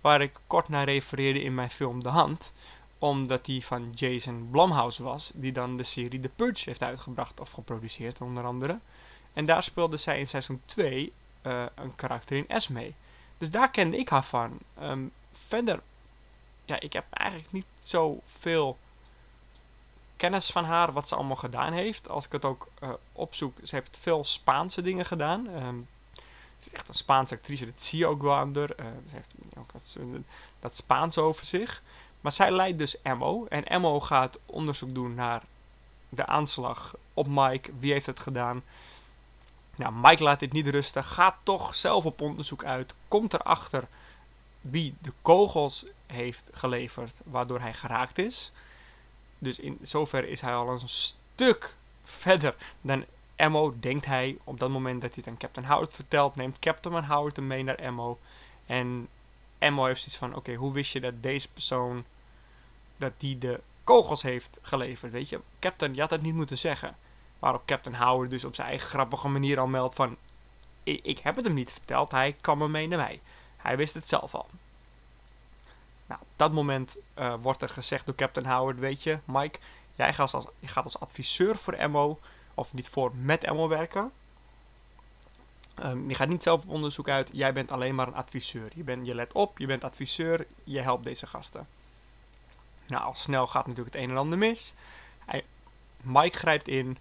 Waar 0.00 0.20
ik 0.20 0.40
kort 0.46 0.68
naar 0.68 0.84
refereerde 0.84 1.42
in 1.42 1.54
mijn 1.54 1.70
film 1.70 2.02
De 2.02 2.08
Hand. 2.08 2.52
Omdat 2.98 3.44
die 3.44 3.66
van 3.66 3.92
Jason 3.94 4.48
Blumhouse 4.50 5.02
was. 5.02 5.32
Die 5.34 5.52
dan 5.52 5.76
de 5.76 5.84
serie 5.84 6.20
The 6.20 6.30
Purge 6.36 6.62
heeft 6.64 6.82
uitgebracht 6.82 7.40
of 7.40 7.50
geproduceerd 7.50 8.20
onder 8.20 8.44
andere. 8.44 8.78
En 9.32 9.46
daar 9.46 9.62
speelde 9.62 9.96
zij 9.96 10.18
in 10.18 10.28
seizoen 10.28 10.60
2 10.66 11.12
eh, 11.44 11.64
een 11.74 11.94
karakter 11.96 12.36
in 12.36 12.48
Esme. 12.48 12.92
Dus 13.38 13.50
daar 13.50 13.70
kende 13.70 13.98
ik 13.98 14.08
haar 14.08 14.24
van. 14.24 14.58
Ehm, 14.78 15.04
verder, 15.32 15.80
ja, 16.64 16.80
ik 16.80 16.92
heb 16.92 17.04
eigenlijk 17.10 17.52
niet 17.52 17.66
zoveel 17.78 18.78
kennis 20.16 20.50
van 20.50 20.64
haar, 20.64 20.92
wat 20.92 21.08
ze 21.08 21.14
allemaal 21.14 21.36
gedaan 21.36 21.72
heeft. 21.72 22.08
Als 22.08 22.24
ik 22.24 22.32
het 22.32 22.44
ook 22.44 22.68
eh, 22.80 22.90
opzoek, 23.12 23.58
ze 23.62 23.74
heeft 23.74 23.98
veel 24.02 24.24
Spaanse 24.24 24.82
dingen 24.82 25.06
gedaan. 25.06 25.48
Ehm, 25.48 25.76
ze 26.56 26.66
is 26.66 26.72
echt 26.72 26.88
een 26.88 26.94
Spaanse 26.94 27.34
actrice, 27.34 27.64
dat 27.64 27.82
zie 27.82 27.98
je 27.98 28.06
ook 28.06 28.22
wel 28.22 28.34
aan. 28.34 28.56
Eh, 28.56 28.64
ze 28.66 28.84
heeft 29.08 29.30
ook 29.58 29.72
dat, 29.72 29.96
dat 30.60 30.76
Spaans 30.76 31.18
over 31.18 31.46
zich. 31.46 31.82
Maar 32.20 32.32
zij 32.32 32.50
leidt 32.50 32.78
dus 32.78 33.02
Emmo. 33.02 33.46
En 33.48 33.64
Emmo 33.64 34.00
gaat 34.00 34.38
onderzoek 34.46 34.94
doen 34.94 35.14
naar 35.14 35.42
de 36.08 36.26
aanslag 36.26 36.94
op 37.14 37.26
Mike. 37.28 37.70
Wie 37.78 37.92
heeft 37.92 38.06
het 38.06 38.20
gedaan? 38.20 38.62
Nou, 39.76 39.94
Mike 39.94 40.22
laat 40.22 40.40
dit 40.40 40.52
niet 40.52 40.68
rusten. 40.68 41.04
Gaat 41.04 41.36
toch 41.42 41.74
zelf 41.74 42.04
op 42.04 42.20
onderzoek 42.20 42.64
uit. 42.64 42.94
Komt 43.08 43.34
erachter 43.34 43.84
wie 44.60 44.94
de 45.00 45.12
kogels 45.22 45.84
heeft 46.06 46.50
geleverd. 46.52 47.14
Waardoor 47.24 47.60
hij 47.60 47.74
geraakt 47.74 48.18
is. 48.18 48.52
Dus 49.38 49.58
in 49.58 49.78
zover 49.82 50.28
is 50.28 50.40
hij 50.40 50.54
al 50.54 50.68
een 50.68 50.88
stuk 50.88 51.74
verder 52.04 52.54
dan 52.80 53.04
Emmo. 53.36 53.74
Denkt 53.80 54.04
hij 54.04 54.38
op 54.44 54.58
dat 54.58 54.70
moment 54.70 55.00
dat 55.00 55.14
hij 55.14 55.22
het 55.24 55.32
aan 55.32 55.38
Captain 55.38 55.66
Howard 55.66 55.94
vertelt. 55.94 56.36
Neemt 56.36 56.58
Captain 56.58 57.04
Howard 57.04 57.36
hem 57.36 57.46
mee 57.46 57.62
naar 57.62 57.74
Emmo. 57.74 58.18
En 58.66 59.08
Emmo 59.58 59.84
heeft 59.84 60.00
zoiets 60.00 60.16
van: 60.16 60.34
Oké, 60.34 60.54
hoe 60.54 60.72
wist 60.72 60.92
je 60.92 61.00
dat 61.00 61.22
deze 61.22 61.48
persoon. 61.48 62.04
dat 62.96 63.12
die 63.18 63.38
de 63.38 63.60
kogels 63.84 64.22
heeft 64.22 64.58
geleverd? 64.62 65.12
Weet 65.12 65.28
je, 65.28 65.40
Captain, 65.58 65.94
je 65.94 66.00
had 66.00 66.10
het 66.10 66.22
niet 66.22 66.34
moeten 66.34 66.58
zeggen. 66.58 66.96
Waarop 67.44 67.66
Captain 67.66 67.96
Howard 67.96 68.30
dus 68.30 68.44
op 68.44 68.54
zijn 68.54 68.68
eigen 68.68 68.88
grappige 68.88 69.28
manier 69.28 69.58
al 69.58 69.66
meldt 69.66 69.94
van... 69.94 70.16
Ik, 70.82 71.00
ik 71.02 71.18
heb 71.18 71.36
het 71.36 71.44
hem 71.44 71.54
niet 71.54 71.72
verteld, 71.72 72.10
hij 72.10 72.36
kwam 72.40 72.58
me 72.58 72.68
mee 72.68 72.88
naar 72.88 72.98
mij. 72.98 73.20
Hij 73.56 73.76
wist 73.76 73.94
het 73.94 74.08
zelf 74.08 74.34
al. 74.34 74.46
Nou, 76.06 76.20
op 76.20 76.28
dat 76.36 76.52
moment 76.52 76.96
uh, 77.18 77.34
wordt 77.40 77.62
er 77.62 77.68
gezegd 77.68 78.06
door 78.06 78.14
Captain 78.14 78.46
Howard, 78.46 78.78
weet 78.78 79.02
je, 79.02 79.18
Mike, 79.24 79.58
jij 79.94 80.14
gaat 80.14 80.34
als, 80.34 80.46
je 80.58 80.66
gaat 80.66 80.84
als 80.84 81.00
adviseur 81.00 81.56
voor 81.56 81.90
MO, 81.90 82.18
of 82.54 82.72
niet 82.72 82.88
voor, 82.88 83.14
met 83.14 83.52
MO 83.52 83.68
werken. 83.68 84.12
Um, 85.84 86.08
je 86.08 86.14
gaat 86.14 86.28
niet 86.28 86.42
zelf 86.42 86.62
op 86.62 86.68
onderzoek 86.68 87.08
uit, 87.08 87.30
jij 87.32 87.52
bent 87.52 87.70
alleen 87.70 87.94
maar 87.94 88.06
een 88.06 88.14
adviseur. 88.14 88.70
Je, 88.74 88.82
bent, 88.82 89.06
je 89.06 89.14
let 89.14 89.32
op, 89.32 89.58
je 89.58 89.66
bent 89.66 89.84
adviseur, 89.84 90.46
je 90.64 90.80
helpt 90.80 91.04
deze 91.04 91.26
gasten. 91.26 91.66
Nou, 92.86 93.04
al 93.04 93.14
snel 93.14 93.46
gaat 93.46 93.66
natuurlijk 93.66 93.94
het 93.94 94.04
een 94.04 94.10
en 94.10 94.16
ander 94.16 94.38
mis. 94.38 94.74
Hij, 95.24 95.44
Mike 96.02 96.38
grijpt 96.38 96.68
in, 96.68 96.98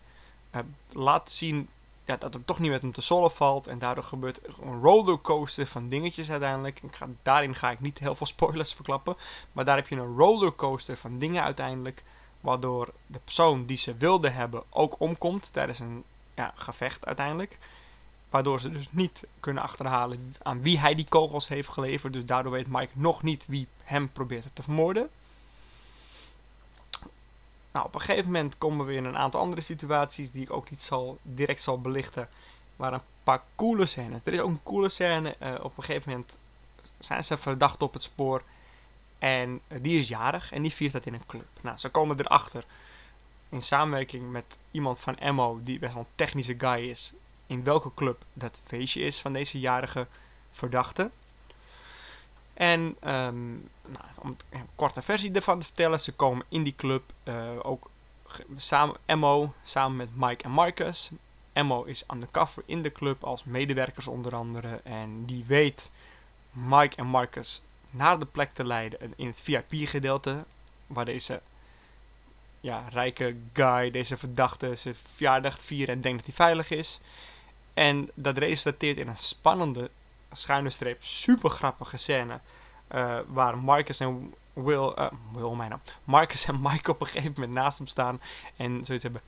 laat 0.92 1.32
zien 1.32 1.70
ja, 2.06 2.18
dat 2.18 2.34
het 2.34 2.48
toch 2.48 2.60
niet 2.60 2.72
met 2.72 2.82
hem 2.82 2.92
te 2.92 3.02
sollen 3.02 3.32
valt. 3.32 3.68
En 3.68 3.80
daardoor 3.80 4.04
gebeurt 4.04 4.40
een 4.62 4.82
rollercoaster 4.82 5.68
van 5.68 5.90
dingetjes 5.90 6.32
uiteindelijk. 6.32 6.82
Ik 6.82 6.96
ga, 6.96 7.08
daarin 7.22 7.56
ga 7.56 7.72
ik 7.72 7.80
niet 7.80 8.00
heel 8.00 8.16
veel 8.16 8.28
spoilers 8.28 8.74
verklappen. 8.74 9.16
Maar 9.52 9.66
daar 9.66 9.76
heb 9.76 9.88
je 9.88 9.96
een 9.96 10.18
rollercoaster 10.18 10.98
van 10.98 11.20
dingen 11.20 11.44
uiteindelijk. 11.44 12.04
Waardoor 12.42 12.94
de 13.08 13.20
persoon 13.24 13.66
die 13.66 13.78
ze 13.78 13.96
wilde 13.98 14.30
hebben 14.30 14.64
ook 14.70 14.96
omkomt 15.00 15.54
tijdens 15.54 15.80
een 15.80 16.04
ja, 16.36 16.54
gevecht 16.56 17.06
uiteindelijk. 17.06 17.58
Waardoor 18.30 18.60
ze 18.60 18.72
dus 18.72 18.88
niet 18.92 19.24
kunnen 19.40 19.64
achterhalen 19.64 20.36
aan 20.42 20.62
wie 20.62 20.80
hij 20.80 20.96
die 20.96 21.08
kogels 21.10 21.48
heeft 21.48 21.70
geleverd. 21.70 22.14
Dus 22.14 22.26
daardoor 22.26 22.52
weet 22.52 22.68
Mike 22.68 22.92
nog 22.94 23.24
niet 23.24 23.46
wie 23.48 23.68
hem 23.84 24.12
probeert 24.12 24.48
te 24.54 24.64
vermoorden. 24.64 25.10
Nou, 27.74 27.86
op 27.86 27.96
een 27.96 28.02
gegeven 28.02 28.26
moment 28.26 28.58
komen 28.58 28.86
we 28.86 28.94
in 28.94 29.06
een 29.06 29.18
aantal 29.18 29.40
andere 29.40 29.62
situaties 29.62 30.32
die 30.32 30.42
ik 30.42 30.52
ook 30.52 30.70
niet 30.70 30.84
zal, 30.84 31.18
direct 31.22 31.62
zal 31.62 31.82
belichten. 31.82 32.30
Maar 32.76 32.94
een 32.94 33.02
paar 33.24 33.44
coole 33.56 33.86
scènes. 33.86 34.22
Er 34.24 34.34
is 34.34 34.40
ook 34.40 34.50
een 34.50 34.64
coole 34.64 34.90
scène. 34.90 35.36
Uh, 35.42 35.54
op 35.62 35.78
een 35.78 35.84
gegeven 35.84 36.12
moment 36.12 36.38
zijn 37.00 37.24
ze 37.24 37.38
verdacht 37.38 37.82
op 37.82 37.94
het 37.94 38.04
spoor. 38.04 38.44
En 39.20 39.62
uh, 39.68 39.78
die 39.82 40.00
is 40.00 40.08
jarig 40.08 40.52
en 40.52 40.62
die 40.62 40.72
viert 40.72 40.94
dat 40.94 41.06
in 41.06 41.14
een 41.14 41.26
club. 41.26 41.48
Nou, 41.62 41.78
ze 41.78 41.90
komen 41.90 42.20
erachter 42.20 42.64
in 43.50 43.62
samenwerking 43.62 44.32
met 44.32 44.46
iemand 44.72 45.00
van 45.00 45.18
Emmo, 45.18 45.60
die 45.64 45.80
best 45.80 45.94
wel 45.94 46.04
een 46.04 46.10
technische 46.16 46.56
guy 46.58 46.90
is, 46.90 47.14
in 47.48 47.64
welke 47.64 47.92
club 47.96 48.24
dat 48.34 48.60
feestje 48.64 49.02
is 49.02 49.22
van 49.22 49.34
deze 49.34 49.60
jarige 49.60 50.08
verdachte. 50.52 51.10
En 52.54 52.80
um, 53.04 53.70
nou, 53.86 54.06
om 54.20 54.38
een 54.50 54.68
korte 54.76 55.02
versie 55.02 55.32
ervan 55.32 55.60
te 55.60 55.66
vertellen, 55.66 56.00
ze 56.00 56.12
komen 56.12 56.46
in 56.50 56.64
die 56.64 56.76
club 56.76 57.04
uh, 57.24 57.50
ook 57.62 57.90
samen, 58.56 58.96
Emmo 59.06 59.54
samen 59.64 59.98
met 59.98 60.10
Mike 60.16 60.44
en 60.44 60.52
Marcus. 60.52 61.10
Emmo 61.54 61.84
is 61.84 62.04
undercover 62.14 62.64
in 62.66 62.82
de 62.82 62.92
club 62.92 63.24
als 63.24 63.44
medewerkers 63.44 64.08
onder 64.08 64.36
andere. 64.36 64.82
En 64.84 65.26
die 65.26 65.44
weet 65.48 65.92
Mike 66.52 66.96
en 66.96 67.06
Marcus 67.06 67.62
naar 67.90 68.20
de 68.20 68.26
plek 68.26 68.54
te 68.54 68.66
leiden 68.66 69.14
in 69.16 69.28
het 69.28 69.40
VIP-gedeelte. 69.40 70.44
Waar 70.88 71.06
deze 71.06 71.42
ja, 72.60 72.86
rijke 72.90 73.36
guy, 73.54 73.92
deze 73.92 74.18
verdachte, 74.18 74.76
zijn 74.76 74.96
verjaardag 75.16 75.62
vieren 75.62 75.96
en 75.96 76.02
denkt 76.02 76.18
dat 76.18 76.36
hij 76.36 76.46
veilig 76.46 76.70
is. 76.70 77.00
En 77.74 78.10
dat 78.14 78.38
resulteert 78.38 78.98
in 78.98 79.08
een 79.08 79.18
spannende 79.18 79.90
schuine 80.34 80.70
streep 80.70 81.04
super 81.04 81.50
grappige 81.50 81.98
scène. 81.98 82.40
Uh, 82.96 83.20
waar 83.28 83.58
Marcus 83.58 84.00
en 84.00 84.34
Will, 84.54 84.94
uh, 84.98 85.56
mijn 85.58 85.70
naam, 85.70 85.82
Marcus 86.04 86.46
en 86.46 86.62
Mike 86.62 86.92
op 86.92 87.02
een 87.02 87.08
gegeven 87.08 87.34
moment 87.36 87.54
naast 87.54 87.78
hem 87.78 87.88
staan 87.88 88.22
en 88.56 88.86
zoiets 88.86 89.04
hebben. 89.04 89.22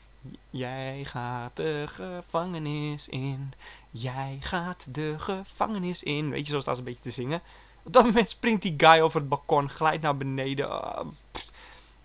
Jij 0.50 1.04
gaat 1.06 1.56
de 1.56 1.86
gevangenis 1.88 3.08
in. 3.08 3.54
Jij 3.92 4.38
gaat 4.42 4.86
de 4.88 5.16
gevangenis 5.18 6.04
in. 6.04 6.30
Weet 6.30 6.46
je, 6.46 6.54
zo 6.54 6.60
staan 6.60 6.74
ze 6.74 6.80
een 6.80 6.86
beetje 6.86 7.02
te 7.02 7.12
zingen. 7.12 7.42
Op 7.84 7.94
dat 7.94 8.04
moment 8.04 8.30
springt 8.30 8.62
die 8.62 8.74
guy 8.78 9.00
over 9.00 9.20
het 9.20 9.30
balkon, 9.30 9.70
glijdt 9.70 10.04
naar 10.04 10.18
beneden. 10.18 10.68
Uh, 10.70 11.00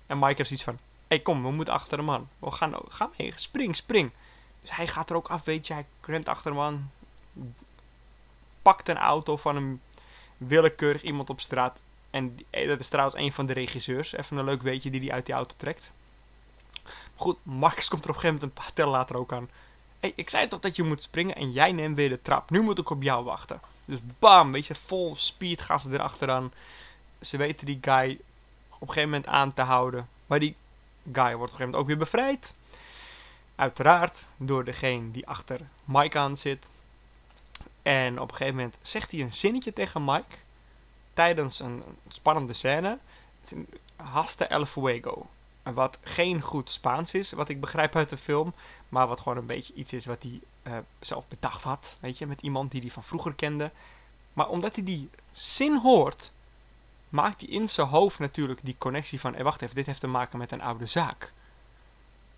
en 0.06 0.18
Mike 0.18 0.34
heeft 0.36 0.48
zoiets 0.48 0.64
van: 0.64 0.78
hey, 1.06 1.20
kom, 1.20 1.42
we 1.42 1.50
moeten 1.50 1.74
achter 1.74 1.98
hem 1.98 2.10
aan. 2.10 2.28
We 2.38 2.50
gaan, 2.50 2.74
ga 2.88 3.10
mee, 3.18 3.32
spring, 3.34 3.76
spring. 3.76 4.10
Dus 4.60 4.76
hij 4.76 4.86
gaat 4.86 5.10
er 5.10 5.16
ook 5.16 5.28
af, 5.28 5.44
weet 5.44 5.66
je. 5.66 5.72
Hij 5.72 5.86
rent 6.00 6.28
achter 6.28 6.50
hem 6.50 6.60
aan 6.60 6.90
pakt 8.62 8.88
een 8.88 8.98
auto 8.98 9.36
van 9.36 9.56
een 9.56 9.80
willekeurig 10.36 11.02
iemand 11.02 11.30
op 11.30 11.40
straat. 11.40 11.78
En 12.10 12.38
eh, 12.50 12.68
dat 12.68 12.80
is 12.80 12.88
trouwens 12.88 13.16
een 13.16 13.32
van 13.32 13.46
de 13.46 13.52
regisseurs. 13.52 14.12
Even 14.12 14.36
een 14.36 14.44
leuk 14.44 14.62
weetje 14.62 14.90
die 14.90 15.00
hij 15.00 15.12
uit 15.12 15.26
die 15.26 15.34
auto 15.34 15.54
trekt. 15.56 15.90
goed, 17.16 17.38
Max 17.42 17.88
komt 17.88 18.04
er 18.04 18.10
op 18.10 18.14
een 18.14 18.20
gegeven 18.20 18.40
moment 18.40 18.42
een 18.42 18.64
paar 18.64 18.72
tellen 18.74 18.92
later 18.92 19.16
ook 19.16 19.32
aan. 19.32 19.48
hey, 20.00 20.12
ik 20.16 20.30
zei 20.30 20.48
toch 20.48 20.60
dat 20.60 20.76
je 20.76 20.82
moet 20.82 21.02
springen 21.02 21.36
en 21.36 21.52
jij 21.52 21.72
neemt 21.72 21.96
weer 21.96 22.08
de 22.08 22.22
trap. 22.22 22.50
Nu 22.50 22.60
moet 22.60 22.78
ik 22.78 22.90
op 22.90 23.02
jou 23.02 23.24
wachten. 23.24 23.60
Dus 23.84 23.98
bam, 24.18 24.52
weet 24.52 24.66
je, 24.66 24.74
vol 24.74 25.16
speed 25.16 25.60
gaan 25.60 25.80
ze 25.80 25.90
erachteraan. 25.90 26.52
Ze 27.20 27.36
weten 27.36 27.66
die 27.66 27.78
guy 27.80 28.18
op 28.68 28.80
een 28.80 28.94
gegeven 28.94 29.10
moment 29.10 29.26
aan 29.26 29.54
te 29.54 29.62
houden. 29.62 30.08
Maar 30.26 30.38
die 30.38 30.56
guy 31.12 31.34
wordt 31.34 31.34
op 31.34 31.40
een 31.40 31.48
gegeven 31.48 31.64
moment 31.64 31.82
ook 31.82 31.86
weer 31.86 31.96
bevrijd. 31.96 32.54
Uiteraard 33.54 34.18
door 34.36 34.64
degene 34.64 35.10
die 35.10 35.28
achter 35.28 35.60
Mike 35.84 36.18
aan 36.18 36.36
zit. 36.36 36.66
En 37.82 38.20
op 38.20 38.30
een 38.30 38.36
gegeven 38.36 38.56
moment 38.56 38.76
zegt 38.82 39.10
hij 39.10 39.20
een 39.20 39.32
zinnetje 39.32 39.72
tegen 39.72 40.04
Mike. 40.04 40.36
Tijdens 41.14 41.60
een 41.60 41.82
spannende 42.08 42.52
scène. 42.52 42.98
Hasta 43.96 44.48
el 44.48 44.66
fuego. 44.66 45.26
Wat 45.62 45.98
geen 46.02 46.40
goed 46.40 46.70
Spaans 46.70 47.14
is, 47.14 47.32
wat 47.32 47.48
ik 47.48 47.60
begrijp 47.60 47.96
uit 47.96 48.10
de 48.10 48.16
film. 48.16 48.52
Maar 48.88 49.06
wat 49.06 49.20
gewoon 49.20 49.38
een 49.38 49.46
beetje 49.46 49.74
iets 49.74 49.92
is 49.92 50.06
wat 50.06 50.22
hij 50.22 50.40
uh, 50.62 50.78
zelf 51.00 51.28
bedacht 51.28 51.62
had. 51.62 51.96
Weet 52.00 52.18
je, 52.18 52.26
met 52.26 52.42
iemand 52.42 52.70
die 52.70 52.80
hij 52.80 52.90
van 52.90 53.04
vroeger 53.04 53.34
kende. 53.34 53.70
Maar 54.32 54.48
omdat 54.48 54.74
hij 54.74 54.84
die 54.84 55.10
zin 55.32 55.78
hoort, 55.78 56.30
maakt 57.08 57.40
hij 57.40 57.50
in 57.50 57.68
zijn 57.68 57.86
hoofd 57.86 58.18
natuurlijk 58.18 58.60
die 58.62 58.76
connectie 58.78 59.20
van... 59.20 59.34
Hé, 59.34 59.42
wacht 59.42 59.62
even, 59.62 59.74
dit 59.74 59.86
heeft 59.86 60.00
te 60.00 60.06
maken 60.06 60.38
met 60.38 60.52
een 60.52 60.62
oude 60.62 60.86
zaak. 60.86 61.32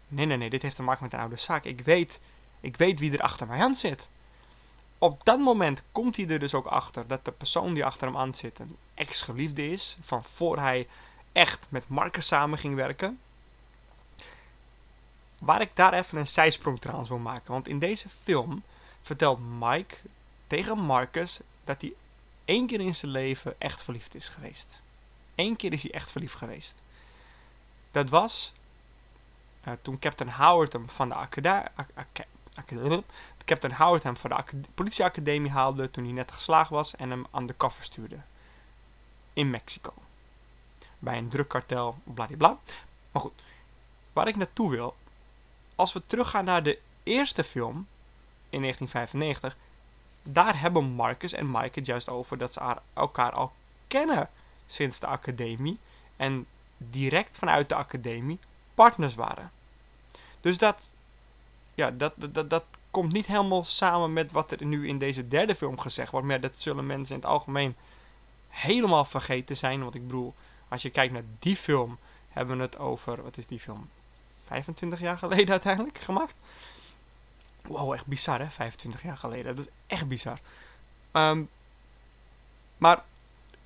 Nee, 0.08 0.26
nee, 0.26 0.36
nee, 0.36 0.50
dit 0.50 0.62
heeft 0.62 0.76
te 0.76 0.82
maken 0.82 1.04
met 1.04 1.12
een 1.12 1.18
oude 1.18 1.36
zaak. 1.36 1.64
Ik 1.64 1.80
weet, 1.80 2.18
ik 2.60 2.76
weet 2.76 3.00
wie 3.00 3.12
er 3.12 3.22
achter 3.22 3.46
mij 3.46 3.60
aan 3.60 3.74
zit 3.74 4.08
op 5.02 5.24
dat 5.24 5.38
moment 5.38 5.82
komt 5.92 6.16
hij 6.16 6.28
er 6.28 6.38
dus 6.38 6.54
ook 6.54 6.66
achter 6.66 7.06
dat 7.06 7.24
de 7.24 7.32
persoon 7.32 7.74
die 7.74 7.84
achter 7.84 8.06
hem 8.06 8.16
aan 8.16 8.34
zit 8.34 8.58
een 8.58 8.76
ex-geliefde 8.94 9.70
is. 9.70 9.96
Van 10.00 10.24
voor 10.34 10.58
hij 10.58 10.88
echt 11.32 11.66
met 11.68 11.88
Marcus 11.88 12.26
samen 12.26 12.58
ging 12.58 12.74
werken. 12.74 13.18
Waar 15.38 15.60
ik 15.60 15.70
daar 15.74 15.92
even 15.92 16.18
een 16.18 16.26
zijsprong 16.26 16.80
trouwens 16.80 17.08
wil 17.08 17.18
maken. 17.18 17.52
Want 17.52 17.68
in 17.68 17.78
deze 17.78 18.08
film 18.22 18.62
vertelt 19.02 19.38
Mike 19.58 19.94
tegen 20.46 20.78
Marcus 20.78 21.40
dat 21.64 21.80
hij 21.80 21.92
één 22.44 22.66
keer 22.66 22.80
in 22.80 22.94
zijn 22.94 23.10
leven 23.10 23.54
echt 23.58 23.82
verliefd 23.82 24.14
is 24.14 24.28
geweest. 24.28 24.68
Eén 25.34 25.56
keer 25.56 25.72
is 25.72 25.82
hij 25.82 25.92
echt 25.92 26.10
verliefd 26.10 26.36
geweest. 26.36 26.74
Dat 27.90 28.08
was 28.08 28.52
uh, 29.68 29.72
toen 29.82 29.98
Captain 29.98 30.30
Howard 30.30 30.72
hem 30.72 30.88
van 30.88 31.08
de 31.08 31.14
academie 32.54 33.04
Captain 33.44 33.74
Howard 33.74 34.02
hem 34.02 34.16
voor 34.16 34.30
de 34.30 34.44
politieacademie 34.74 35.50
haalde 35.50 35.90
toen 35.90 36.04
hij 36.04 36.12
net 36.12 36.32
geslagen 36.32 36.74
was 36.74 36.96
en 36.96 37.10
hem 37.10 37.26
aan 37.30 37.46
de 37.46 37.52
koffer 37.52 37.84
stuurde. 37.84 38.16
In 39.32 39.50
Mexico. 39.50 39.92
Bij 40.98 41.18
een 41.18 41.28
drugkartel, 41.28 41.96
bladibla. 42.04 42.58
Maar 43.12 43.22
goed, 43.22 43.42
waar 44.12 44.28
ik 44.28 44.36
naartoe 44.36 44.70
wil. 44.70 44.96
Als 45.74 45.92
we 45.92 46.02
teruggaan 46.06 46.44
naar 46.44 46.62
de 46.62 46.78
eerste 47.02 47.44
film 47.44 47.86
in 48.48 48.60
1995. 48.60 49.56
Daar 50.22 50.60
hebben 50.60 50.84
Marcus 50.84 51.32
en 51.32 51.50
Mike 51.50 51.78
het 51.78 51.86
juist 51.86 52.08
over 52.08 52.38
dat 52.38 52.52
ze 52.52 52.76
elkaar 52.94 53.32
al 53.32 53.52
kennen 53.88 54.28
sinds 54.66 54.98
de 54.98 55.06
academie. 55.06 55.78
En 56.16 56.46
direct 56.78 57.38
vanuit 57.38 57.68
de 57.68 57.74
academie 57.74 58.38
partners 58.74 59.14
waren. 59.14 59.50
Dus 60.40 60.58
dat, 60.58 60.80
ja, 61.74 61.90
dat, 61.90 62.12
dat, 62.16 62.50
dat 62.50 62.64
komt 62.92 63.12
niet 63.12 63.26
helemaal 63.26 63.64
samen 63.64 64.12
met 64.12 64.32
wat 64.32 64.50
er 64.50 64.64
nu 64.64 64.88
in 64.88 64.98
deze 64.98 65.28
derde 65.28 65.54
film 65.54 65.78
gezegd 65.78 66.10
wordt. 66.10 66.26
Maar 66.26 66.40
dat 66.40 66.60
zullen 66.60 66.86
mensen 66.86 67.14
in 67.14 67.20
het 67.20 67.30
algemeen 67.30 67.76
helemaal 68.48 69.04
vergeten 69.04 69.56
zijn. 69.56 69.82
Want 69.82 69.94
ik 69.94 70.06
bedoel, 70.06 70.34
als 70.68 70.82
je 70.82 70.90
kijkt 70.90 71.12
naar 71.12 71.24
die 71.38 71.56
film, 71.56 71.98
hebben 72.28 72.56
we 72.56 72.62
het 72.62 72.78
over, 72.78 73.22
wat 73.22 73.36
is 73.36 73.46
die 73.46 73.60
film? 73.60 73.88
25 74.46 75.00
jaar 75.00 75.18
geleden 75.18 75.50
uiteindelijk 75.50 75.98
gemaakt. 75.98 76.34
Wow, 77.62 77.92
echt 77.92 78.06
bizar 78.06 78.38
hè, 78.38 78.50
25 78.50 79.02
jaar 79.02 79.16
geleden. 79.16 79.56
Dat 79.56 79.66
is 79.66 79.72
echt 79.86 80.08
bizar. 80.08 80.38
Ehm, 81.10 81.42
maar, 82.78 83.02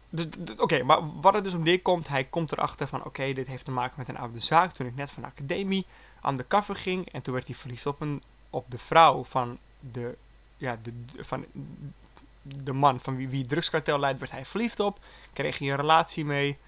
dus, 0.09 0.27
oké, 0.57 0.83
maar 0.83 1.21
wat 1.21 1.35
er 1.35 1.43
dus 1.43 1.55
om 1.55 1.63
neerkomt, 1.63 2.09
hij 2.09 2.25
komt 2.25 2.53
erachter 2.53 2.89
van, 2.89 3.05
oké, 3.05 3.33
dit 3.33 3.47
heeft 3.47 3.65
te 3.65 3.71
maken 3.71 3.95
met 3.97 4.09
een 4.09 4.19
oude 4.19 4.39
zaak. 4.39 4.73
Toen 4.73 4.87
ik 4.87 4.97
net 4.97 5.11
van 5.11 5.23
de 5.23 5.29
academie 5.29 5.87
aan 6.21 6.37
de 6.37 6.45
ging 6.73 7.13
en 7.13 7.23
toen 7.23 7.35
werd 7.35 7.47
hij 7.47 7.57
verliefd 7.57 7.87
op, 7.87 8.01
een, 8.01 8.23
op 8.57 8.71
de 8.71 8.79
vrouw 8.79 9.25
van 9.25 9.59
de, 9.81 10.17
ja, 10.57 10.79
de, 10.83 10.93
van 11.17 11.45
de 12.43 12.73
man 12.73 13.01
van 13.01 13.17
wie, 13.17 13.29
wie 13.29 13.47
drugskartel 13.47 13.99
leidt, 13.99 14.19
werd 14.19 14.31
hij 14.31 14.45
verliefd 14.45 14.81
op. 14.81 14.99
Kreeg 15.33 15.59
hij 15.59 15.71
een 15.71 15.77
relatie 15.77 16.25
mee. 16.25 16.59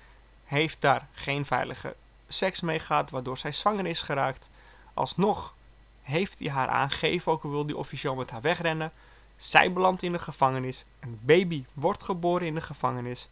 Heeft 0.45 0.81
daar 0.81 1.09
geen 1.13 1.45
veilige 1.45 1.95
seks 2.29 2.61
mee 2.61 2.79
gehad, 2.79 3.11
waardoor 3.11 3.39
zij 3.39 3.53
zwanger 3.53 3.87
is 3.87 4.03
geraakt. 4.03 4.49
Alsnog 4.95 5.55
heeft 6.03 6.39
hij 6.39 6.49
haar 6.49 6.69
aangegeven, 6.69 7.33
ook 7.33 7.45
al 7.45 7.51
wil 7.51 7.65
hij 7.65 7.75
officieel 7.75 8.15
met 8.15 8.31
haar 8.31 8.41
wegrennen. 8.41 8.93
Zij 9.37 9.73
belandt 9.73 10.03
in 10.03 10.13
de 10.13 10.19
gevangenis. 10.19 10.85
Een 11.01 11.19
baby 11.23 11.65
wordt 11.73 12.03
geboren 12.03 12.47
in 12.47 12.55
de 12.55 12.61
gevangenis. 12.61 13.29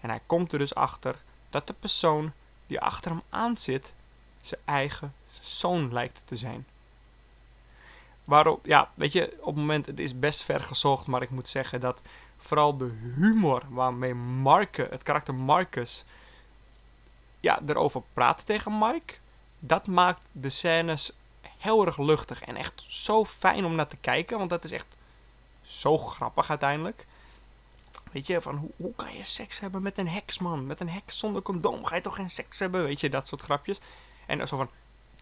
En 0.00 0.08
hij 0.08 0.20
komt 0.26 0.52
er 0.52 0.58
dus 0.58 0.74
achter 0.74 1.16
dat 1.50 1.66
de 1.66 1.72
persoon 1.72 2.32
die 2.66 2.80
achter 2.80 3.10
hem 3.10 3.22
aan 3.28 3.56
zit, 3.56 3.92
zijn 4.40 4.60
eigen 4.64 5.14
zoon 5.40 5.92
lijkt 5.92 6.22
te 6.24 6.36
zijn. 6.36 6.66
Waarop, 8.30 8.66
ja, 8.66 8.90
weet 8.94 9.12
je, 9.12 9.36
op 9.40 9.46
het 9.46 9.56
moment, 9.56 9.86
het 9.86 9.98
is 9.98 10.18
best 10.18 10.42
ver 10.42 10.60
gezocht, 10.60 11.06
maar 11.06 11.22
ik 11.22 11.30
moet 11.30 11.48
zeggen 11.48 11.80
dat 11.80 12.00
vooral 12.38 12.76
de 12.76 12.90
humor 13.16 13.62
waarmee 13.68 14.14
Marke, 14.14 14.86
het 14.90 15.02
karakter 15.02 15.34
Marcus, 15.34 16.04
ja, 17.40 17.60
erover 17.66 18.02
praat 18.12 18.46
tegen 18.46 18.78
Mike, 18.78 19.14
dat 19.58 19.86
maakt 19.86 20.20
de 20.32 20.50
scènes 20.50 21.12
heel 21.58 21.86
erg 21.86 21.98
luchtig 21.98 22.42
en 22.42 22.56
echt 22.56 22.84
zo 22.88 23.24
fijn 23.24 23.64
om 23.64 23.74
naar 23.74 23.88
te 23.88 23.96
kijken, 23.96 24.38
want 24.38 24.50
dat 24.50 24.64
is 24.64 24.72
echt 24.72 24.96
zo 25.62 25.98
grappig 25.98 26.50
uiteindelijk. 26.50 27.06
Weet 28.12 28.26
je, 28.26 28.40
van 28.40 28.56
hoe, 28.56 28.70
hoe 28.76 28.94
kan 28.96 29.16
je 29.16 29.24
seks 29.24 29.60
hebben 29.60 29.82
met 29.82 29.98
een 29.98 30.08
heks, 30.08 30.38
man? 30.38 30.66
Met 30.66 30.80
een 30.80 30.88
heks 30.88 31.18
zonder 31.18 31.42
condoom 31.42 31.84
ga 31.84 31.94
je 31.94 32.00
toch 32.00 32.14
geen 32.14 32.30
seks 32.30 32.58
hebben? 32.58 32.84
Weet 32.84 33.00
je, 33.00 33.10
dat 33.10 33.26
soort 33.26 33.42
grapjes. 33.42 33.78
En 34.26 34.48
zo 34.48 34.56
van, 34.56 34.70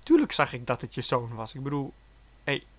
tuurlijk 0.03 0.33
zag 0.33 0.53
ik 0.53 0.67
dat 0.67 0.81
het 0.81 0.95
je 0.95 1.01
zoon 1.01 1.35
was. 1.35 1.55
Ik 1.55 1.63
bedoel, 1.63 1.93
hey, 2.45 2.57
n- 2.57 2.78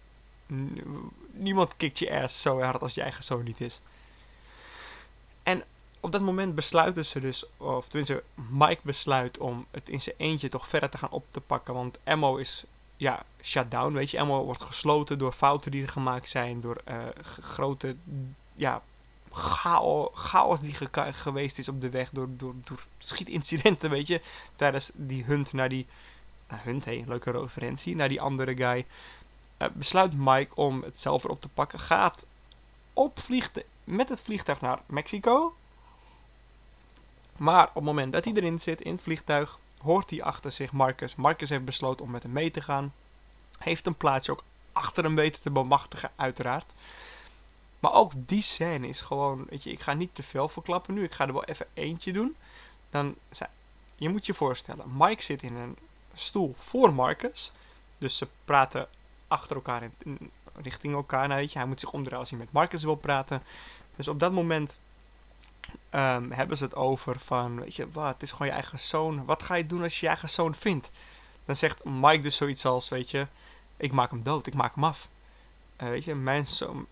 niemand 1.31 1.77
kikt 1.77 1.99
je 1.99 2.21
ass 2.21 2.41
zo 2.41 2.61
hard 2.61 2.81
als 2.81 2.93
je 2.93 3.01
eigen 3.01 3.23
zoon 3.23 3.43
niet 3.43 3.61
is. 3.61 3.81
En 5.43 5.63
op 5.99 6.11
dat 6.11 6.21
moment 6.21 6.55
besluiten 6.55 7.05
ze 7.05 7.19
dus, 7.19 7.45
of 7.57 7.87
tenminste, 7.87 8.23
Mike 8.49 8.81
besluit 8.81 9.37
om 9.37 9.65
het 9.71 9.89
in 9.89 10.01
zijn 10.01 10.15
eentje 10.17 10.49
toch 10.49 10.67
verder 10.67 10.89
te 10.89 10.97
gaan 10.97 11.09
op 11.11 11.25
te 11.31 11.39
pakken. 11.39 11.73
Want 11.73 11.99
Emmo 12.03 12.35
is, 12.35 12.63
ja, 12.97 13.23
shut 13.41 13.71
down, 13.71 13.93
weet 13.93 14.11
je. 14.11 14.17
Emmo 14.17 14.43
wordt 14.43 14.61
gesloten 14.61 15.19
door 15.19 15.31
fouten 15.33 15.71
die 15.71 15.81
er 15.81 15.89
gemaakt 15.89 16.29
zijn, 16.29 16.61
door 16.61 16.81
eh, 16.83 16.97
grote, 17.41 17.95
ja, 18.55 18.81
chao- 19.31 20.11
chaos 20.13 20.59
die 20.59 20.75
geweest 21.11 21.57
is 21.57 21.69
op 21.69 21.81
de 21.81 21.89
weg, 21.89 22.09
door, 22.09 22.27
door, 22.29 22.53
door 22.63 22.85
schietincidenten, 22.97 23.89
weet 23.89 24.07
je. 24.07 24.21
Tijdens 24.55 24.91
die 24.93 25.23
hunt 25.23 25.53
naar 25.53 25.69
die, 25.69 25.87
nou, 26.47 26.61
hunt, 26.63 26.85
hé, 26.85 27.03
leuke 27.07 27.31
referentie, 27.31 27.95
naar 27.95 28.09
die 28.09 28.21
andere 28.21 28.55
guy. 28.55 28.85
Eh, 29.59 29.67
besluit 29.73 30.13
Mike 30.17 30.55
om 30.55 30.81
het 30.81 30.99
zelf 30.99 31.21
weer 31.21 31.31
op 31.31 31.41
te 31.41 31.49
pakken. 31.49 31.79
Gaat 31.79 32.25
op 32.93 33.19
met 33.83 34.09
het 34.09 34.21
vliegtuig 34.21 34.61
naar 34.61 34.79
Mexico. 34.85 35.55
Maar 37.37 37.67
op 37.67 37.75
het 37.75 37.83
moment 37.83 38.13
dat 38.13 38.25
hij 38.25 38.33
erin 38.33 38.59
zit, 38.59 38.81
in 38.81 38.91
het 38.91 39.01
vliegtuig, 39.01 39.59
hoort 39.81 40.09
hij 40.09 40.23
achter 40.23 40.51
zich 40.51 40.71
Marcus. 40.71 41.15
Marcus 41.15 41.49
heeft 41.49 41.65
besloten 41.65 42.05
om 42.05 42.11
met 42.11 42.23
hem 42.23 42.31
mee 42.31 42.51
te 42.51 42.61
gaan. 42.61 42.93
Heeft 43.57 43.87
een 43.87 43.95
plaatsje 43.95 44.31
ook 44.31 44.43
achter 44.71 45.03
hem 45.03 45.15
weten 45.15 45.41
te 45.41 45.51
bemachtigen, 45.51 46.11
uiteraard. 46.15 46.71
Maar 47.79 47.93
ook 47.93 48.11
die 48.15 48.41
scène 48.41 48.87
is 48.87 49.01
gewoon, 49.01 49.45
weet 49.49 49.63
je, 49.63 49.71
ik 49.71 49.81
ga 49.81 49.93
niet 49.93 50.15
te 50.15 50.23
veel 50.23 50.49
verklappen 50.49 50.93
nu. 50.93 51.03
Ik 51.03 51.13
ga 51.13 51.27
er 51.27 51.33
wel 51.33 51.45
even 51.45 51.67
eentje 51.73 52.13
doen. 52.13 52.35
Dan, 52.89 53.15
je 53.95 54.09
moet 54.09 54.25
je 54.25 54.33
voorstellen, 54.33 54.97
Mike 54.97 55.23
zit 55.23 55.43
in 55.43 55.55
een 55.55 55.77
stoel 56.13 56.55
voor 56.57 56.93
Marcus. 56.93 57.51
Dus 57.97 58.17
ze 58.17 58.27
praten 58.45 58.87
achter 59.29 59.55
elkaar 59.55 59.89
in- 60.03 60.31
richting 60.55 60.93
elkaar. 60.93 61.27
Nou, 61.27 61.39
weet 61.39 61.51
je, 61.51 61.57
hij 61.59 61.67
moet 61.67 61.79
zich 61.79 61.91
omdraaien 61.91 62.19
als 62.19 62.29
hij 62.29 62.39
met 62.39 62.51
Marcus 62.51 62.83
wil 62.83 62.95
praten. 62.95 63.43
Dus 63.95 64.07
op 64.07 64.19
dat 64.19 64.31
moment 64.31 64.79
ehm, 65.89 66.31
hebben 66.31 66.57
ze 66.57 66.63
het 66.63 66.75
over 66.75 67.19
van, 67.19 67.59
weet 67.59 67.75
je, 67.75 67.89
wat, 67.91 68.13
het 68.13 68.21
is 68.21 68.31
gewoon 68.31 68.47
je 68.47 68.53
eigen 68.53 68.79
zoon. 68.79 69.25
Wat 69.25 69.43
ga 69.43 69.55
je 69.55 69.65
doen 69.65 69.83
als 69.83 69.93
je 69.93 69.99
je 70.01 70.07
eigen 70.07 70.29
zoon 70.29 70.55
vindt? 70.55 70.89
Dan 71.45 71.55
zegt 71.55 71.83
Mike 71.83 72.19
dus 72.19 72.35
zoiets 72.35 72.65
als, 72.65 72.89
weet 72.89 73.11
je, 73.11 73.27
ik 73.77 73.91
maak 73.91 74.09
hem 74.09 74.23
dood, 74.23 74.47
ik 74.47 74.53
maak 74.53 74.75
hem 74.75 74.83
af. 74.83 75.07
Eh, 75.75 75.87
weet 75.89 76.03
je, 76.03 76.15
mijn 76.15 76.45
zoon, 76.47 76.87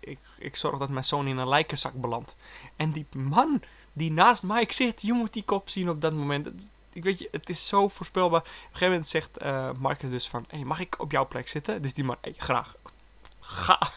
ik, 0.00 0.18
ik 0.38 0.56
zorg 0.56 0.78
dat 0.78 0.88
mijn 0.88 1.04
zoon 1.04 1.26
in 1.26 1.36
een 1.36 1.48
lijkenzak 1.48 1.94
belandt. 1.94 2.36
En 2.76 2.92
die 2.92 3.06
man 3.16 3.62
die 3.92 4.12
naast 4.12 4.42
Mike 4.42 4.74
zit, 4.74 5.02
je 5.02 5.12
moet 5.12 5.32
die 5.32 5.44
kop 5.44 5.68
zien 5.68 5.88
op 5.88 6.00
dat 6.00 6.12
moment. 6.12 6.48
Ik 6.96 7.04
weet 7.04 7.18
je, 7.18 7.28
het 7.30 7.48
is 7.48 7.66
zo 7.66 7.88
voorspelbaar. 7.88 8.40
Op 8.40 8.46
een 8.46 8.62
gegeven 8.62 8.88
moment 8.88 9.08
zegt 9.08 9.36
eh 9.36 9.70
Marcus 9.78 10.10
dus 10.10 10.28
van, 10.28 10.44
hey, 10.48 10.64
mag 10.64 10.80
ik 10.80 11.00
op 11.00 11.12
jouw 11.12 11.26
plek 11.28 11.48
zitten? 11.48 11.82
Dus 11.82 11.94
die 11.94 12.04
man, 12.04 12.16
hey, 12.20 12.34
graag. 12.36 12.74
Ga, 13.40 13.90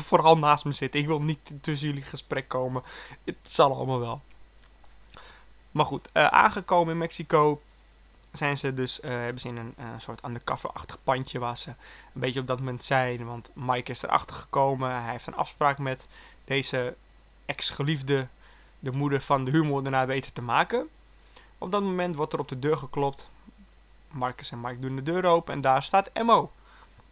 vooral 0.00 0.38
naast 0.38 0.64
me 0.64 0.72
zitten. 0.72 1.00
Ik 1.00 1.06
wil 1.06 1.22
niet 1.22 1.50
tussen 1.60 1.88
jullie 1.88 2.02
gesprek 2.02 2.48
komen. 2.48 2.82
Het 3.24 3.36
zal 3.42 3.74
allemaal 3.74 4.00
wel. 4.00 4.20
Maar 5.70 5.86
goed, 5.86 6.08
eh, 6.12 6.26
aangekomen 6.26 6.92
in 6.92 6.98
Mexico 6.98 7.62
zijn 8.32 8.56
ze 8.56 8.74
dus, 8.74 9.00
eh, 9.00 9.10
hebben 9.10 9.40
ze 9.40 9.48
in 9.48 9.56
een 9.56 10.00
soort 10.00 10.24
undercover-achtig 10.24 10.98
pandje 11.04 11.38
waar 11.38 11.56
ze 11.56 11.68
een 11.68 12.20
beetje 12.20 12.40
op 12.40 12.46
dat 12.46 12.58
moment 12.58 12.84
zijn. 12.84 13.24
Want 13.24 13.50
Mike 13.52 13.90
is 13.90 14.02
erachter 14.02 14.36
gekomen. 14.36 15.02
Hij 15.02 15.10
heeft 15.10 15.26
een 15.26 15.34
afspraak 15.36 15.78
met 15.78 16.06
deze 16.44 16.94
ex-geliefde, 17.46 18.26
de 18.78 18.92
moeder 18.92 19.20
van 19.20 19.44
de 19.44 19.50
huurmoordenaar, 19.50 20.06
weten 20.06 20.32
te 20.32 20.42
maken. 20.42 20.88
Op 21.62 21.70
dat 21.70 21.82
moment 21.82 22.16
wordt 22.16 22.32
er 22.32 22.38
op 22.38 22.48
de 22.48 22.58
deur 22.58 22.76
geklopt. 22.76 23.30
Marcus 24.08 24.50
en 24.50 24.60
Mike 24.60 24.78
doen 24.78 24.96
de 24.96 25.02
deur 25.02 25.24
open 25.24 25.54
en 25.54 25.60
daar 25.60 25.82
staat 25.82 26.10
Emmo. 26.12 26.50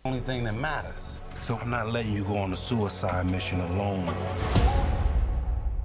Only 0.03 0.21
thing 0.21 0.45
that 0.47 0.55
matters. 0.55 1.19
So 1.37 1.59
I'm 1.63 1.69
not 1.69 1.85
letting 1.85 2.17
you 2.17 2.27
go 2.27 2.35
on 2.35 2.53
a 2.53 2.55
suicide 2.55 3.25
mission 3.25 3.61
alone. 3.61 4.13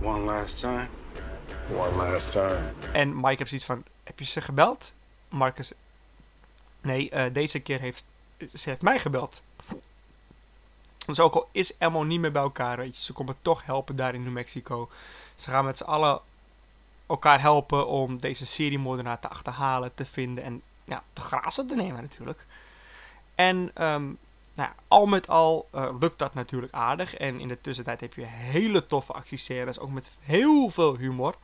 One 0.02 0.20
last 0.20 0.60
time. 0.60 0.88
One 1.78 1.96
last 1.96 2.32
time. 2.32 2.74
En 2.94 3.16
Mike 3.16 3.36
heeft 3.38 3.48
zoiets 3.50 3.66
van, 3.66 3.84
heb 4.04 4.20
je 4.20 4.26
ze 4.26 4.42
gebeld? 4.42 4.92
Marcus, 5.30 5.72
nee, 6.82 7.10
eh, 7.10 7.34
deze 7.34 7.60
keer 7.60 7.80
heeft 7.80 8.04
ze 8.54 8.70
heeft 8.70 8.82
mij 8.82 9.00
gebeld. 9.00 9.42
Dus 11.06 11.20
ook 11.20 11.34
al 11.34 11.50
is 11.52 11.78
Emmo 11.78 12.04
niet 12.04 12.20
meer 12.20 12.32
bij 12.32 12.42
elkaar, 12.42 12.78
weet 12.78 12.96
je, 12.96 13.04
ze 13.04 13.14
komen 13.14 13.36
toch 13.42 13.66
helpen 13.66 13.96
daar 13.96 14.14
in 14.14 14.24
New 14.24 14.34
Mexico. 14.34 14.90
Ze 15.36 15.50
gaan 15.50 15.66
met 15.66 15.78
z'n 15.78 15.84
allen 15.84 16.22
elkaar 17.08 17.42
helpen 17.42 17.88
om 17.88 18.18
deze 18.18 18.46
seriemoordenaar 18.46 19.20
te 19.20 19.30
achterhalen, 19.30 19.94
te 19.94 20.06
vinden 20.06 20.44
en 20.44 20.62
ja, 20.84 21.04
te 21.14 21.22
grazen 21.22 21.68
te 21.68 21.76
nemen 21.76 22.02
natuurlijk. 22.02 22.46
En 23.36 23.72
ehm, 23.74 24.04
nou 24.54 24.70
ja, 24.70 24.76
al 24.88 25.06
met 25.06 25.28
al 25.28 25.68
eh, 25.72 25.90
lukt 26.00 26.20
dat 26.20 26.34
natuurlijk 26.34 26.74
aardig. 26.74 27.16
En 27.16 27.40
in 27.40 27.48
de 27.48 27.62
tussentijd 27.62 28.02
heb 28.02 28.14
je 28.14 28.26
hele 28.26 28.86
toffe 28.86 29.14
actiescènes, 29.14 29.80
ook 29.80 29.92
met 29.92 30.12
heel 30.20 30.70
veel 30.70 30.98
humor. 30.98 31.36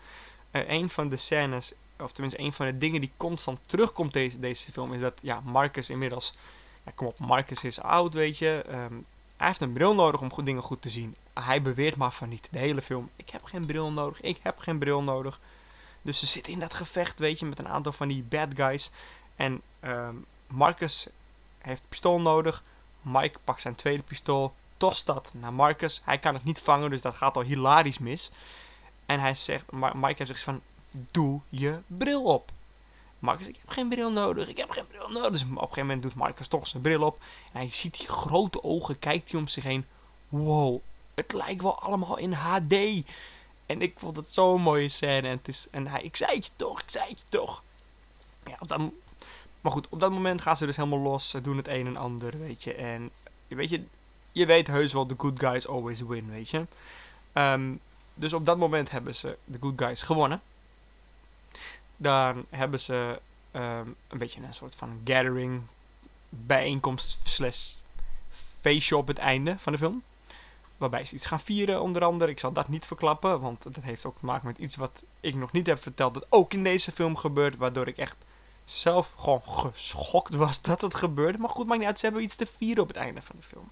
Eh, 0.51 0.69
een 0.69 0.89
van 0.89 1.09
de 1.09 1.17
scènes, 1.17 1.73
of 1.99 2.11
tenminste 2.11 2.41
een 2.41 2.53
van 2.53 2.65
de 2.65 2.77
dingen 2.77 3.01
die 3.01 3.11
constant 3.17 3.59
terugkomt 3.65 4.13
deze, 4.13 4.39
deze 4.39 4.71
film, 4.71 4.93
is 4.93 5.01
dat 5.01 5.13
ja, 5.21 5.41
Marcus 5.43 5.89
inmiddels, 5.89 6.33
kom 6.95 7.07
op, 7.07 7.19
Marcus 7.19 7.63
is 7.63 7.81
oud, 7.81 8.13
weet 8.13 8.37
je. 8.37 8.63
ehm, 8.67 8.93
hij 9.39 9.47
heeft 9.47 9.61
een 9.61 9.73
bril 9.73 9.95
nodig 9.95 10.21
om 10.21 10.31
goed, 10.31 10.45
dingen 10.45 10.61
goed 10.61 10.81
te 10.81 10.89
zien. 10.89 11.15
Hij 11.33 11.61
beweert 11.61 11.95
maar 11.95 12.11
van 12.11 12.29
niet. 12.29 12.47
De 12.51 12.57
hele 12.57 12.81
film, 12.81 13.09
ik 13.15 13.29
heb 13.29 13.43
geen 13.43 13.65
bril 13.65 13.91
nodig, 13.91 14.21
ik 14.21 14.39
heb 14.41 14.59
geen 14.59 14.79
bril 14.79 15.03
nodig. 15.03 15.39
Dus 16.01 16.19
ze 16.19 16.25
zitten 16.25 16.53
in 16.53 16.59
dat 16.59 16.73
gevecht, 16.73 17.19
weet 17.19 17.39
je, 17.39 17.45
met 17.45 17.59
een 17.59 17.67
aantal 17.67 17.91
van 17.91 18.07
die 18.07 18.23
bad 18.23 18.47
guys. 18.55 18.91
En 19.35 19.61
ehm, 19.79 20.15
Marcus 20.47 21.07
heeft 21.57 21.81
pistool 21.89 22.21
nodig. 22.21 22.63
Mike 23.01 23.39
pakt 23.43 23.61
zijn 23.61 23.75
tweede 23.75 24.03
pistool, 24.03 24.53
tost 24.77 25.05
dat 25.05 25.31
naar 25.33 25.53
Marcus. 25.53 26.01
Hij 26.05 26.17
kan 26.17 26.33
het 26.33 26.43
niet 26.43 26.59
vangen, 26.59 26.89
dus 26.89 27.01
dat 27.01 27.15
gaat 27.15 27.35
al 27.35 27.43
hilarisch 27.43 27.99
mis. 27.99 28.31
En 29.05 29.19
hij 29.19 29.35
zegt, 29.35 29.71
Mike 29.71 30.23
heeft 30.23 30.43
van, 30.43 30.61
doe 31.11 31.39
je 31.49 31.79
bril 31.87 32.23
op. 32.23 32.51
Marcus, 33.19 33.47
ik 33.47 33.57
heb 33.59 33.69
geen 33.69 33.89
bril 33.89 34.11
nodig, 34.11 34.47
ik 34.47 34.57
heb 34.57 34.69
geen 34.69 34.87
bril 34.87 35.09
nodig. 35.09 35.31
Dus 35.31 35.41
op 35.41 35.49
een 35.49 35.57
gegeven 35.57 35.81
moment 35.81 36.01
doet 36.01 36.15
Marcus 36.15 36.47
toch 36.47 36.67
zijn 36.67 36.83
bril 36.83 37.01
op. 37.01 37.19
En 37.51 37.59
hij 37.59 37.69
ziet 37.69 37.97
die 37.97 38.07
grote 38.07 38.63
ogen, 38.63 38.99
kijkt 38.99 39.31
hij 39.31 39.39
om 39.39 39.47
zich 39.47 39.63
heen. 39.63 39.85
Wow, 40.29 40.79
het 41.13 41.33
lijkt 41.33 41.61
wel 41.61 41.79
allemaal 41.79 42.17
in 42.17 42.33
HD. 42.33 42.73
En 43.65 43.81
ik 43.81 43.93
vond 43.97 44.15
het 44.15 44.33
zo'n 44.33 44.61
mooie 44.61 44.89
scène. 44.89 45.27
En, 45.27 45.37
het 45.37 45.47
is, 45.47 45.67
hij, 45.71 46.01
ik 46.01 46.15
zei 46.15 46.35
het 46.35 46.45
je 46.45 46.51
toch, 46.55 46.81
ik 46.81 46.89
zei 46.89 47.09
het 47.09 47.19
je 47.19 47.25
toch. 47.29 47.63
Ja, 48.45 48.57
dan 48.65 48.93
Maar 49.61 49.71
goed, 49.71 49.87
op 49.89 49.99
dat 49.99 50.11
moment 50.11 50.41
gaan 50.41 50.57
ze 50.57 50.65
dus 50.65 50.75
helemaal 50.75 50.99
los. 50.99 51.29
Ze 51.29 51.41
doen 51.41 51.57
het 51.57 51.67
een 51.67 51.87
en 51.87 51.97
ander, 51.97 52.39
weet 52.39 52.63
je. 52.63 52.73
En 52.73 53.09
weet 53.47 53.69
je, 53.69 53.83
je 54.31 54.45
weet 54.45 54.67
heus 54.67 54.93
wel, 54.93 55.05
the 55.05 55.15
good 55.17 55.39
guys 55.39 55.67
always 55.67 56.01
win, 56.01 56.29
weet 56.29 56.49
je. 56.49 56.65
Ehm, 57.33 57.73
dus 58.13 58.33
op 58.33 58.45
dat 58.45 58.57
moment 58.57 58.91
hebben 58.91 59.15
ze 59.15 59.37
de 59.45 59.57
good 59.61 59.81
guys 59.81 60.01
gewonnen. 60.01 60.41
Dan 62.01 62.45
hebben 62.49 62.79
ze 62.79 63.19
ehm, 63.51 63.87
een 64.07 64.17
beetje 64.17 64.41
een 64.41 64.53
soort 64.53 64.75
van 64.75 65.01
gathering, 65.03 65.61
bijeenkomst 66.29 67.19
slash 67.23 67.73
feestje 68.61 68.97
op 68.97 69.07
het 69.07 69.17
einde 69.17 69.55
van 69.57 69.71
de 69.71 69.77
film. 69.77 70.03
Waarbij 70.77 71.05
ze 71.05 71.15
iets 71.15 71.25
gaan 71.25 71.39
vieren, 71.39 71.81
onder 71.81 72.03
andere. 72.03 72.31
Ik 72.31 72.39
zal 72.39 72.51
dat 72.51 72.67
niet 72.67 72.85
verklappen, 72.85 73.39
want 73.41 73.63
dat 73.63 73.83
heeft 73.83 74.05
ook 74.05 74.17
te 74.19 74.25
maken 74.25 74.47
met 74.47 74.57
iets 74.57 74.75
wat 74.75 75.03
ik 75.19 75.35
nog 75.35 75.51
niet 75.51 75.67
heb 75.67 75.81
verteld. 75.81 76.13
Dat 76.13 76.25
ook 76.29 76.53
in 76.53 76.63
deze 76.63 76.91
film 76.91 77.15
gebeurt, 77.15 77.57
waardoor 77.57 77.87
ik 77.87 77.97
echt 77.97 78.15
zelf 78.65 79.13
gewoon 79.17 79.41
geschokt 79.43 80.35
was 80.35 80.61
dat 80.71 80.81
het 80.81 80.95
gebeurde. 80.95 81.37
Maar 81.37 81.49
goed, 81.49 81.67
maakt 81.67 81.79
niet 81.79 81.87
uit, 81.87 81.99
ze 81.99 82.05
hebben 82.05 82.23
iets 82.23 82.35
te 82.35 82.45
vieren 82.57 82.83
op 82.83 82.87
het 82.87 82.97
einde 82.97 83.21
van 83.21 83.35
de 83.39 83.45
film. 83.45 83.69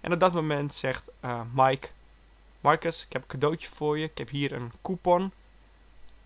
En 0.00 0.12
op 0.12 0.20
dat 0.20 0.32
moment 0.32 0.74
zegt 0.74 1.02
uh, 1.24 1.40
Mike, 1.52 1.88
Marcus, 2.60 3.04
ik 3.04 3.12
heb 3.12 3.22
een 3.22 3.28
cadeautje 3.28 3.68
voor 3.68 3.98
je. 3.98 4.04
Ik 4.04 4.18
heb 4.18 4.28
hier 4.28 4.52
een 4.52 4.72
coupon. 4.82 5.32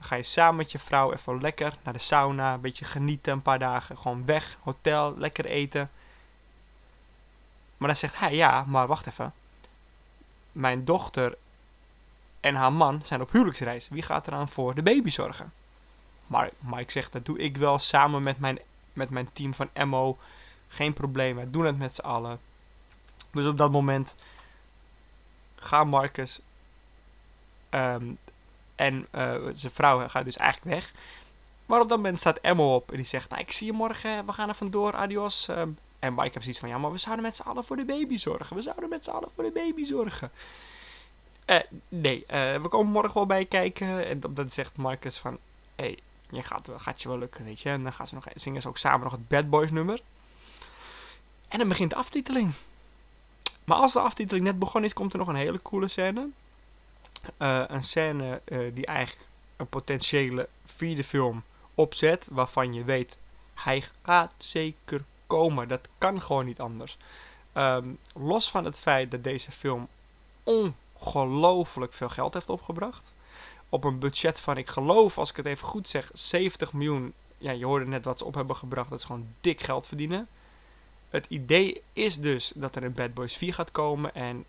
Ga 0.00 0.14
je 0.14 0.22
samen 0.22 0.56
met 0.56 0.72
je 0.72 0.78
vrouw 0.78 1.12
even 1.12 1.40
lekker 1.40 1.76
naar 1.82 1.92
de 1.92 1.98
sauna. 1.98 2.54
Een 2.54 2.60
beetje 2.60 2.84
genieten, 2.84 3.32
een 3.32 3.42
paar 3.42 3.58
dagen. 3.58 3.98
Gewoon 3.98 4.24
weg, 4.24 4.58
hotel, 4.62 5.14
lekker 5.18 5.44
eten. 5.44 5.90
Maar 7.76 7.88
dan 7.88 7.96
zegt 7.96 8.18
hij, 8.18 8.34
ja, 8.34 8.64
maar 8.66 8.86
wacht 8.86 9.06
even. 9.06 9.32
Mijn 10.52 10.84
dochter 10.84 11.36
en 12.40 12.54
haar 12.54 12.72
man 12.72 13.00
zijn 13.04 13.20
op 13.20 13.32
huwelijksreis. 13.32 13.88
Wie 13.88 14.02
gaat 14.02 14.26
eraan 14.26 14.48
voor 14.48 14.74
de 14.74 14.82
baby 14.82 15.10
zorgen? 15.10 15.52
Maar 16.26 16.50
Mike 16.58 16.92
zegt, 16.92 17.12
dat 17.12 17.24
doe 17.24 17.38
ik 17.38 17.56
wel 17.56 17.78
samen 17.78 18.22
met 18.22 18.38
mijn, 18.38 18.58
met 18.92 19.10
mijn 19.10 19.28
team 19.32 19.54
van 19.54 19.70
MO. 19.88 20.18
Geen 20.68 20.92
probleem, 20.92 21.36
wij 21.36 21.50
doen 21.50 21.64
het 21.64 21.78
met 21.78 21.94
z'n 21.94 22.00
allen. 22.00 22.40
Dus 23.30 23.46
op 23.46 23.58
dat 23.58 23.70
moment 23.70 24.14
gaat 25.54 25.86
Marcus 25.86 26.40
ehm, 27.68 28.12
en 28.76 29.06
uh, 29.14 29.34
zijn 29.52 29.72
vrouw 29.72 30.08
gaat 30.08 30.24
dus 30.24 30.36
eigenlijk 30.36 30.74
weg. 30.74 30.92
Maar 31.66 31.80
op 31.80 31.88
dat 31.88 31.98
moment 31.98 32.18
staat 32.18 32.38
Emmo 32.38 32.74
op 32.74 32.90
en 32.90 32.96
die 32.96 33.06
zegt, 33.06 33.30
nou 33.30 33.42
ik 33.42 33.52
zie 33.52 33.66
je 33.66 33.72
morgen, 33.72 34.26
we 34.26 34.32
gaan 34.32 34.48
er 34.48 34.54
vandoor, 34.54 34.94
adios. 34.94 35.48
Um, 35.48 35.78
en 35.98 36.14
Mike 36.14 36.22
heeft 36.22 36.40
zoiets 36.40 36.58
van, 36.58 36.68
ja 36.68 36.78
maar 36.78 36.92
we 36.92 36.98
zouden 36.98 37.24
met 37.24 37.36
z'n 37.36 37.42
allen 37.42 37.64
voor 37.64 37.76
de 37.76 37.84
baby 37.84 38.16
zorgen. 38.16 38.56
We 38.56 38.62
zouden 38.62 38.88
met 38.88 39.04
z'n 39.04 39.10
allen 39.10 39.30
voor 39.34 39.44
de 39.44 39.50
baby 39.50 39.84
zorgen. 39.84 40.30
Uh, 41.46 41.56
nee, 41.88 42.24
uh, 42.30 42.54
we 42.54 42.68
komen 42.68 42.92
morgen 42.92 43.14
wel 43.14 43.26
bij 43.26 43.44
kijken. 43.44 44.06
En 44.06 44.20
dan 44.28 44.50
zegt 44.50 44.76
Marcus 44.76 45.16
van, 45.18 45.38
hé, 45.74 45.84
hey, 45.84 45.98
je 46.30 46.42
gaat, 46.42 46.68
gaat 46.76 47.02
je 47.02 47.08
wel 47.08 47.18
lukken, 47.18 47.44
weet 47.44 47.60
je. 47.60 47.68
En 47.68 47.82
dan 47.82 47.92
gaan 47.92 48.06
ze 48.06 48.14
nog, 48.14 48.24
zingen 48.34 48.62
ze 48.62 48.68
ook 48.68 48.78
samen 48.78 49.00
nog 49.00 49.12
het 49.12 49.28
Bad 49.28 49.50
Boys 49.50 49.70
nummer. 49.70 50.00
En 51.48 51.58
dan 51.58 51.68
begint 51.68 51.90
de 51.90 51.96
aftiteling. 51.96 52.52
Maar 53.64 53.76
als 53.76 53.92
de 53.92 54.00
aftiteling 54.00 54.44
net 54.44 54.58
begonnen 54.58 54.90
is, 54.90 54.94
komt 54.94 55.12
er 55.12 55.18
nog 55.18 55.28
een 55.28 55.34
hele 55.34 55.62
coole 55.62 55.88
scène. 55.88 56.28
Uh, 57.38 57.62
een 57.66 57.84
scène 57.84 58.40
uh, 58.44 58.58
die 58.74 58.86
eigenlijk 58.86 59.28
een 59.56 59.68
potentiële 59.68 60.48
vierde 60.66 61.04
film 61.04 61.42
opzet. 61.74 62.26
Waarvan 62.30 62.74
je 62.74 62.84
weet, 62.84 63.16
hij 63.54 63.84
gaat 64.02 64.32
zeker 64.36 65.04
komen. 65.26 65.68
Dat 65.68 65.88
kan 65.98 66.22
gewoon 66.22 66.44
niet 66.44 66.60
anders. 66.60 66.96
Um, 67.56 67.98
los 68.14 68.50
van 68.50 68.64
het 68.64 68.78
feit 68.78 69.10
dat 69.10 69.24
deze 69.24 69.52
film 69.52 69.88
ongelooflijk 70.42 71.92
veel 71.92 72.08
geld 72.08 72.34
heeft 72.34 72.50
opgebracht. 72.50 73.12
Op 73.68 73.84
een 73.84 73.98
budget 73.98 74.40
van, 74.40 74.56
ik 74.56 74.68
geloof, 74.68 75.18
als 75.18 75.30
ik 75.30 75.36
het 75.36 75.46
even 75.46 75.66
goed 75.66 75.88
zeg, 75.88 76.10
70 76.12 76.72
miljoen. 76.72 77.12
Ja, 77.38 77.50
je 77.50 77.64
hoorde 77.64 77.86
net 77.86 78.04
wat 78.04 78.18
ze 78.18 78.24
op 78.24 78.34
hebben 78.34 78.56
gebracht. 78.56 78.90
Dat 78.90 78.98
is 78.98 79.04
gewoon 79.04 79.26
dik 79.40 79.60
geld 79.60 79.86
verdienen. 79.86 80.28
Het 81.08 81.26
idee 81.28 81.82
is 81.92 82.16
dus 82.18 82.52
dat 82.54 82.76
er 82.76 82.84
een 82.84 82.94
Bad 82.94 83.14
Boys 83.14 83.36
4 83.36 83.54
gaat 83.54 83.70
komen. 83.70 84.14
En 84.14 84.44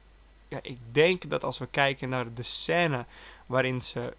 ja, 0.47 0.60
ik 0.62 0.77
denk 0.91 1.29
dat 1.29 1.43
als 1.43 1.57
we 1.57 1.67
kijken 1.67 2.10
naar 2.10 2.33
de 2.33 2.43
scène 2.43 3.05
waarin 3.45 3.81
ze 3.81 4.13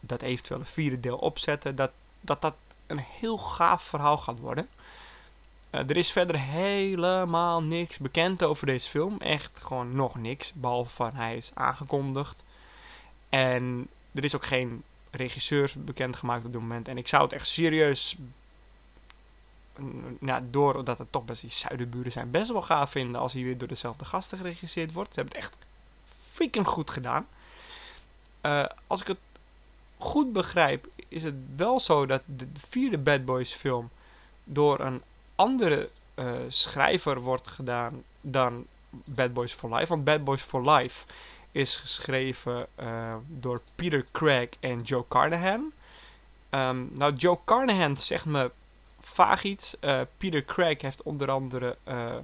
dat 0.00 0.22
eventuele 0.22 0.64
vierde 0.64 1.00
deel 1.00 1.16
opzetten, 1.16 1.76
dat 1.76 1.90
dat, 2.24 2.40
dat 2.42 2.54
een 2.86 3.04
heel 3.20 3.38
gaaf 3.38 3.82
verhaal 3.82 4.18
gaat 4.18 4.38
worden. 4.38 4.68
Uh, 5.70 5.80
er 5.80 5.96
is 5.96 6.12
verder 6.12 6.40
helemaal 6.40 7.62
niks 7.62 7.98
bekend 7.98 8.42
over 8.42 8.66
deze 8.66 8.90
film. 8.90 9.20
Echt 9.20 9.50
gewoon 9.54 9.96
nog 9.96 10.14
niks. 10.16 10.52
Behalve 10.52 10.94
van 10.94 11.14
hij 11.14 11.36
is 11.36 11.50
aangekondigd. 11.54 12.42
En 13.28 13.88
er 14.12 14.24
is 14.24 14.34
ook 14.34 14.44
geen 14.44 14.82
regisseurs 15.10 15.74
bekendgemaakt 15.74 16.44
op 16.44 16.52
dit 16.52 16.60
moment. 16.60 16.88
En 16.88 16.98
ik 16.98 17.08
zou 17.08 17.22
het 17.22 17.32
echt 17.32 17.48
serieus 17.48 18.16
nou, 20.18 20.42
doordat 20.50 20.98
het 20.98 21.12
toch 21.12 21.24
best 21.24 21.40
die 21.40 21.50
zuidenburen 21.50 22.12
zijn, 22.12 22.30
best 22.30 22.52
wel 22.52 22.62
gaaf 22.62 22.90
vinden 22.90 23.20
als 23.20 23.32
hij 23.32 23.42
weer 23.42 23.58
door 23.58 23.68
dezelfde 23.68 24.04
gasten 24.04 24.38
geregisseerd 24.38 24.92
wordt. 24.92 25.14
Ze 25.14 25.20
hebben 25.20 25.38
het 25.38 25.44
echt 25.44 25.56
freaking 26.32 26.66
goed 26.66 26.90
gedaan. 26.90 27.26
Uh, 28.42 28.64
als 28.86 29.00
ik 29.00 29.06
het 29.06 29.18
goed 29.98 30.32
begrijp, 30.32 30.86
is 31.08 31.22
het 31.22 31.34
wel 31.56 31.80
zo 31.80 32.06
dat 32.06 32.22
de 32.26 32.46
vierde 32.68 32.98
Bad 32.98 33.24
Boys 33.24 33.52
film 33.52 33.90
door 34.44 34.80
een 34.80 35.02
andere 35.34 35.88
uh, 36.14 36.32
schrijver 36.48 37.20
wordt 37.20 37.48
gedaan 37.48 38.02
dan 38.20 38.66
Bad 38.90 39.32
Boys 39.32 39.52
for 39.52 39.74
Life. 39.74 39.86
Want 39.86 40.04
Bad 40.04 40.24
Boys 40.24 40.42
for 40.42 40.70
Life 40.70 41.04
is 41.52 41.76
geschreven 41.76 42.66
uh, 42.80 43.14
door 43.26 43.60
Peter 43.74 44.06
Craig 44.12 44.48
en 44.60 44.82
Joe 44.82 45.04
Carnahan. 45.08 45.72
Um, 46.50 46.90
nou, 46.92 47.14
Joe 47.14 47.38
Carnahan 47.44 47.96
zegt 47.96 48.24
me 48.24 48.50
vaag 49.14 49.42
iets. 49.42 49.74
Uh, 49.80 50.00
Peter 50.16 50.44
Craig 50.44 50.80
heeft 50.80 51.02
onder 51.02 51.30
andere. 51.30 51.76
Uh, 51.88 52.14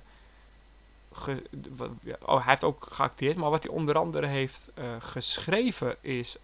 oh, 2.22 2.36
hij 2.36 2.42
heeft 2.44 2.64
ook 2.64 2.86
geacteerd. 2.90 3.36
Maar 3.36 3.50
wat 3.50 3.62
hij 3.62 3.72
onder 3.72 3.96
andere 3.96 4.26
heeft 4.26 4.70
uh, 4.78 4.84
geschreven 4.98 5.96
is 6.00 6.36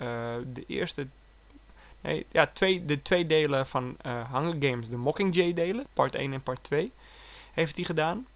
de 0.52 0.64
eerste. 0.66 1.06
Nee, 2.00 2.26
ja, 2.30 2.46
twee, 2.46 2.84
de 2.84 3.02
twee 3.02 3.26
delen 3.26 3.66
van 3.66 3.96
Hunger 4.02 4.56
Games, 4.60 4.88
de 4.88 4.96
Mockingjay 4.96 5.54
delen, 5.54 5.86
part 5.92 6.14
1 6.14 6.32
en 6.32 6.42
part 6.42 6.62
2, 6.62 6.92
heeft 7.52 7.76
hij 7.76 7.84
gedaan. 7.84 8.26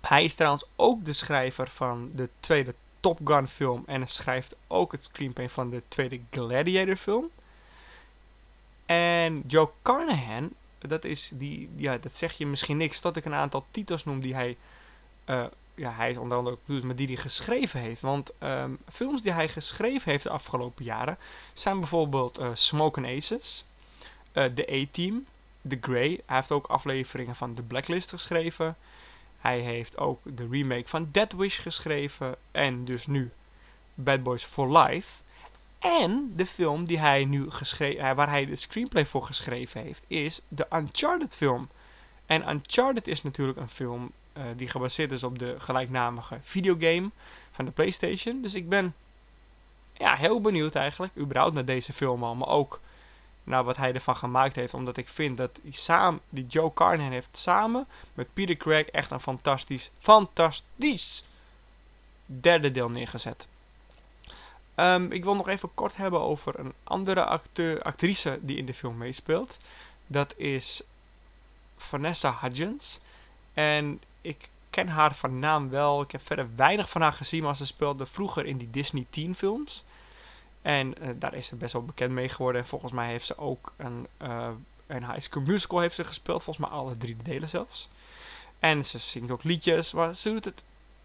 Hij 0.00 0.24
is 0.24 0.34
trouwens 0.34 0.64
ook 0.76 1.04
de 1.04 1.12
schrijver 1.12 1.68
van 1.68 2.10
de 2.14 2.28
tweede 2.40 2.74
Top 3.00 3.18
Gun 3.24 3.48
film 3.48 3.82
en 3.86 4.06
schrijft 4.06 4.56
ook 4.66 4.92
het 4.92 5.04
screenplay 5.04 5.48
van 5.48 5.70
de 5.70 5.82
tweede 5.88 6.20
Gladiator 6.30 6.96
film. 6.96 7.30
En 8.86 9.42
Joe 9.46 9.68
Carnahan 9.82 10.52
dat 10.88 11.04
is 11.04 11.30
die, 11.34 11.70
ja, 11.76 11.98
dat 11.98 12.16
zeg 12.16 12.32
je 12.32 12.46
misschien 12.46 12.76
niks, 12.76 13.00
tot 13.00 13.16
ik 13.16 13.24
een 13.24 13.34
aantal 13.34 13.66
titels 13.70 14.04
noem 14.04 14.20
die 14.20 14.34
hij, 14.34 14.56
uh, 15.26 15.44
ja, 15.74 15.92
hij 15.92 16.10
is 16.10 16.16
onder 16.16 16.38
andere 16.38 16.58
ook 16.68 16.82
maar 16.82 16.96
die 16.96 17.06
hij 17.06 17.16
geschreven 17.16 17.80
heeft. 17.80 18.00
Want 18.00 18.30
um, 18.38 18.78
films 18.92 19.22
die 19.22 19.32
hij 19.32 19.48
geschreven 19.48 20.10
heeft 20.10 20.22
de 20.22 20.30
afgelopen 20.30 20.84
jaren 20.84 21.18
zijn 21.52 21.78
bijvoorbeeld 21.78 22.40
uh, 22.40 22.48
Smoke 22.54 23.00
and 23.00 23.08
Aces, 23.08 23.64
uh, 24.32 24.44
The 24.44 24.72
A-Team, 24.72 25.26
The 25.68 25.78
Grey. 25.80 26.20
Hij 26.26 26.36
heeft 26.36 26.50
ook 26.50 26.66
afleveringen 26.66 27.36
van 27.36 27.54
The 27.54 27.62
Blacklist 27.62 28.10
geschreven. 28.10 28.76
Hij 29.38 29.60
heeft 29.60 29.98
ook 29.98 30.20
de 30.24 30.48
remake 30.50 30.88
van 30.88 31.08
Dead 31.12 31.32
Wish 31.32 31.60
geschreven. 31.60 32.36
En 32.50 32.84
dus 32.84 33.06
nu 33.06 33.30
Bad 33.94 34.22
Boys 34.22 34.44
for 34.44 34.78
Life. 34.78 35.21
En 35.82 36.32
de 36.36 36.46
film 36.46 36.84
die 36.84 36.98
hij 36.98 37.24
nu 37.24 37.50
geschreven, 37.50 38.16
waar 38.16 38.28
hij 38.28 38.46
de 38.46 38.56
screenplay 38.56 39.06
voor 39.06 39.24
geschreven 39.24 39.80
heeft, 39.80 40.04
is 40.06 40.40
de 40.48 40.66
Uncharted 40.72 41.34
film. 41.34 41.68
En 42.26 42.50
Uncharted 42.50 43.08
is 43.08 43.22
natuurlijk 43.22 43.58
een 43.58 43.68
film 43.68 44.12
uh, 44.36 44.42
die 44.56 44.68
gebaseerd 44.68 45.12
is 45.12 45.22
op 45.22 45.38
de 45.38 45.54
gelijknamige 45.58 46.38
videogame 46.42 47.10
van 47.50 47.64
de 47.64 47.70
PlayStation. 47.70 48.42
Dus 48.42 48.54
ik 48.54 48.68
ben 48.68 48.94
ja, 49.92 50.14
heel 50.14 50.40
benieuwd 50.40 50.74
eigenlijk, 50.74 51.16
überhaupt 51.16 51.54
naar 51.54 51.64
deze 51.64 51.92
film 51.92 52.24
al, 52.24 52.34
maar 52.34 52.48
ook 52.48 52.80
naar 53.44 53.64
wat 53.64 53.76
hij 53.76 53.92
ervan 53.92 54.16
gemaakt 54.16 54.56
heeft. 54.56 54.74
Omdat 54.74 54.96
ik 54.96 55.08
vind 55.08 55.36
dat 55.36 55.58
die, 55.62 55.74
samen, 55.74 56.20
die 56.28 56.46
Joe 56.46 56.72
Carnahan 56.72 57.12
heeft 57.12 57.36
samen 57.36 57.86
met 58.14 58.34
Peter 58.34 58.56
Craig 58.56 58.86
echt 58.86 59.10
een 59.10 59.20
fantastisch, 59.20 59.90
fantastisch 59.98 61.24
derde 62.26 62.70
deel 62.70 62.90
neergezet. 62.90 63.46
Um, 64.76 65.12
ik 65.12 65.24
wil 65.24 65.34
nog 65.34 65.48
even 65.48 65.74
kort 65.74 65.96
hebben 65.96 66.20
over 66.20 66.58
een 66.58 66.72
andere 66.84 67.24
acteur, 67.24 67.82
actrice 67.82 68.38
die 68.42 68.56
in 68.56 68.66
de 68.66 68.74
film 68.74 68.96
meespeelt. 68.96 69.58
Dat 70.06 70.34
is 70.36 70.82
Vanessa 71.76 72.36
Hudgens. 72.40 73.00
En 73.54 74.00
ik 74.20 74.48
ken 74.70 74.88
haar 74.88 75.14
van 75.14 75.38
naam 75.38 75.70
wel. 75.70 76.02
Ik 76.02 76.10
heb 76.10 76.26
verder 76.26 76.48
weinig 76.56 76.90
van 76.90 77.00
haar 77.00 77.12
gezien, 77.12 77.42
maar 77.42 77.56
ze 77.56 77.66
speelde 77.66 78.06
vroeger 78.06 78.46
in 78.46 78.58
die 78.58 78.70
Disney 78.70 79.06
teen 79.10 79.34
films. 79.34 79.84
En 80.62 80.94
uh, 81.02 81.08
daar 81.14 81.34
is 81.34 81.46
ze 81.46 81.56
best 81.56 81.72
wel 81.72 81.84
bekend 81.84 82.12
mee 82.12 82.28
geworden. 82.28 82.60
En 82.60 82.66
volgens 82.66 82.92
mij 82.92 83.08
heeft 83.08 83.26
ze 83.26 83.38
ook 83.38 83.72
een, 83.76 84.06
uh, 84.22 84.48
een 84.86 85.06
High 85.06 85.20
School 85.20 85.42
Musical 85.42 85.80
heeft 85.80 85.94
ze 85.94 86.04
gespeeld. 86.04 86.42
Volgens 86.42 86.66
mij 86.66 86.78
alle 86.78 86.96
drie 86.96 87.16
delen 87.22 87.48
zelfs. 87.48 87.88
En 88.58 88.84
ze 88.84 88.98
zingt 88.98 89.30
ook 89.30 89.44
liedjes, 89.44 89.92
maar 89.92 90.16
ze 90.16 90.30
doet 90.30 90.44
het 90.44 90.62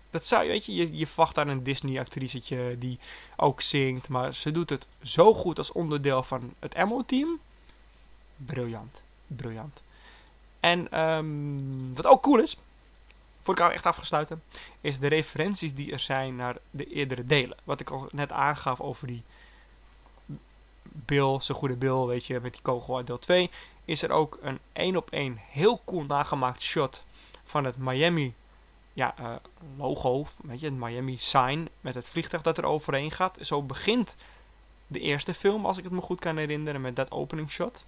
dat 0.09 0.25
zou, 0.25 0.47
weet 0.47 0.65
je, 0.65 0.75
je, 0.75 0.97
je 0.97 1.07
verwacht 1.07 1.37
aan 1.37 1.47
een 1.47 1.63
Disney-actricetje 1.63 2.75
die 2.79 2.99
ook 3.35 3.61
zingt. 3.61 4.07
Maar 4.07 4.33
ze 4.33 4.51
doet 4.51 4.69
het 4.69 4.87
zo 5.03 5.33
goed 5.33 5.57
als 5.57 5.71
onderdeel 5.71 6.23
van 6.23 6.53
het 6.59 6.75
Emo-team. 6.75 7.39
Briljant. 8.35 9.01
Briljant. 9.27 9.81
En 10.59 10.91
ehm, 10.91 11.93
wat 11.93 12.05
ook 12.05 12.21
cool 12.21 12.39
is, 12.39 12.57
voor 13.41 13.53
ik 13.53 13.59
al 13.59 13.71
echt 13.71 13.85
afgesluiten, 13.85 14.43
is 14.81 14.99
de 14.99 15.07
referenties 15.07 15.73
die 15.73 15.91
er 15.91 15.99
zijn 15.99 16.35
naar 16.35 16.57
de 16.71 16.85
eerdere 16.85 17.25
delen. 17.25 17.57
Wat 17.63 17.79
ik 17.79 17.89
al 17.89 18.07
net 18.11 18.31
aangaf 18.31 18.81
over 18.81 19.07
die 19.07 19.23
Bill, 20.83 21.39
zijn 21.39 21.57
goede 21.57 21.75
Bill, 21.75 22.05
weet 22.05 22.25
je, 22.25 22.39
met 22.39 22.53
die 22.53 22.61
kogel 22.61 22.97
uit 22.97 23.07
deel 23.07 23.19
2, 23.19 23.49
is 23.85 24.01
er 24.01 24.11
ook 24.11 24.37
een 24.41 24.59
één 24.73 24.95
op 24.95 25.09
één 25.11 25.37
heel 25.49 25.81
cool 25.85 26.03
nagemaakt 26.03 26.61
shot 26.61 27.03
van 27.45 27.63
het 27.63 27.77
Miami 27.77 28.33
ja, 28.97 29.13
eh, 29.17 29.35
logo, 29.77 30.27
weet 30.41 30.59
je, 30.59 30.65
het 30.65 30.75
Miami 30.75 31.17
sign 31.17 31.69
met 31.81 31.95
het 31.95 32.07
vliegtuig 32.07 32.43
dat 32.43 32.57
er 32.57 32.65
overheen 32.65 33.11
gaat. 33.11 33.37
Zo 33.41 33.61
begint 33.61 34.15
de 34.87 34.99
eerste 34.99 35.33
film, 35.33 35.65
als 35.65 35.77
ik 35.77 35.83
het 35.83 35.93
me 35.93 36.01
goed 36.01 36.19
kan 36.19 36.37
herinneren, 36.37 36.81
met 36.81 36.95
dat 36.95 37.11
opening 37.11 37.51
shot. 37.51 37.85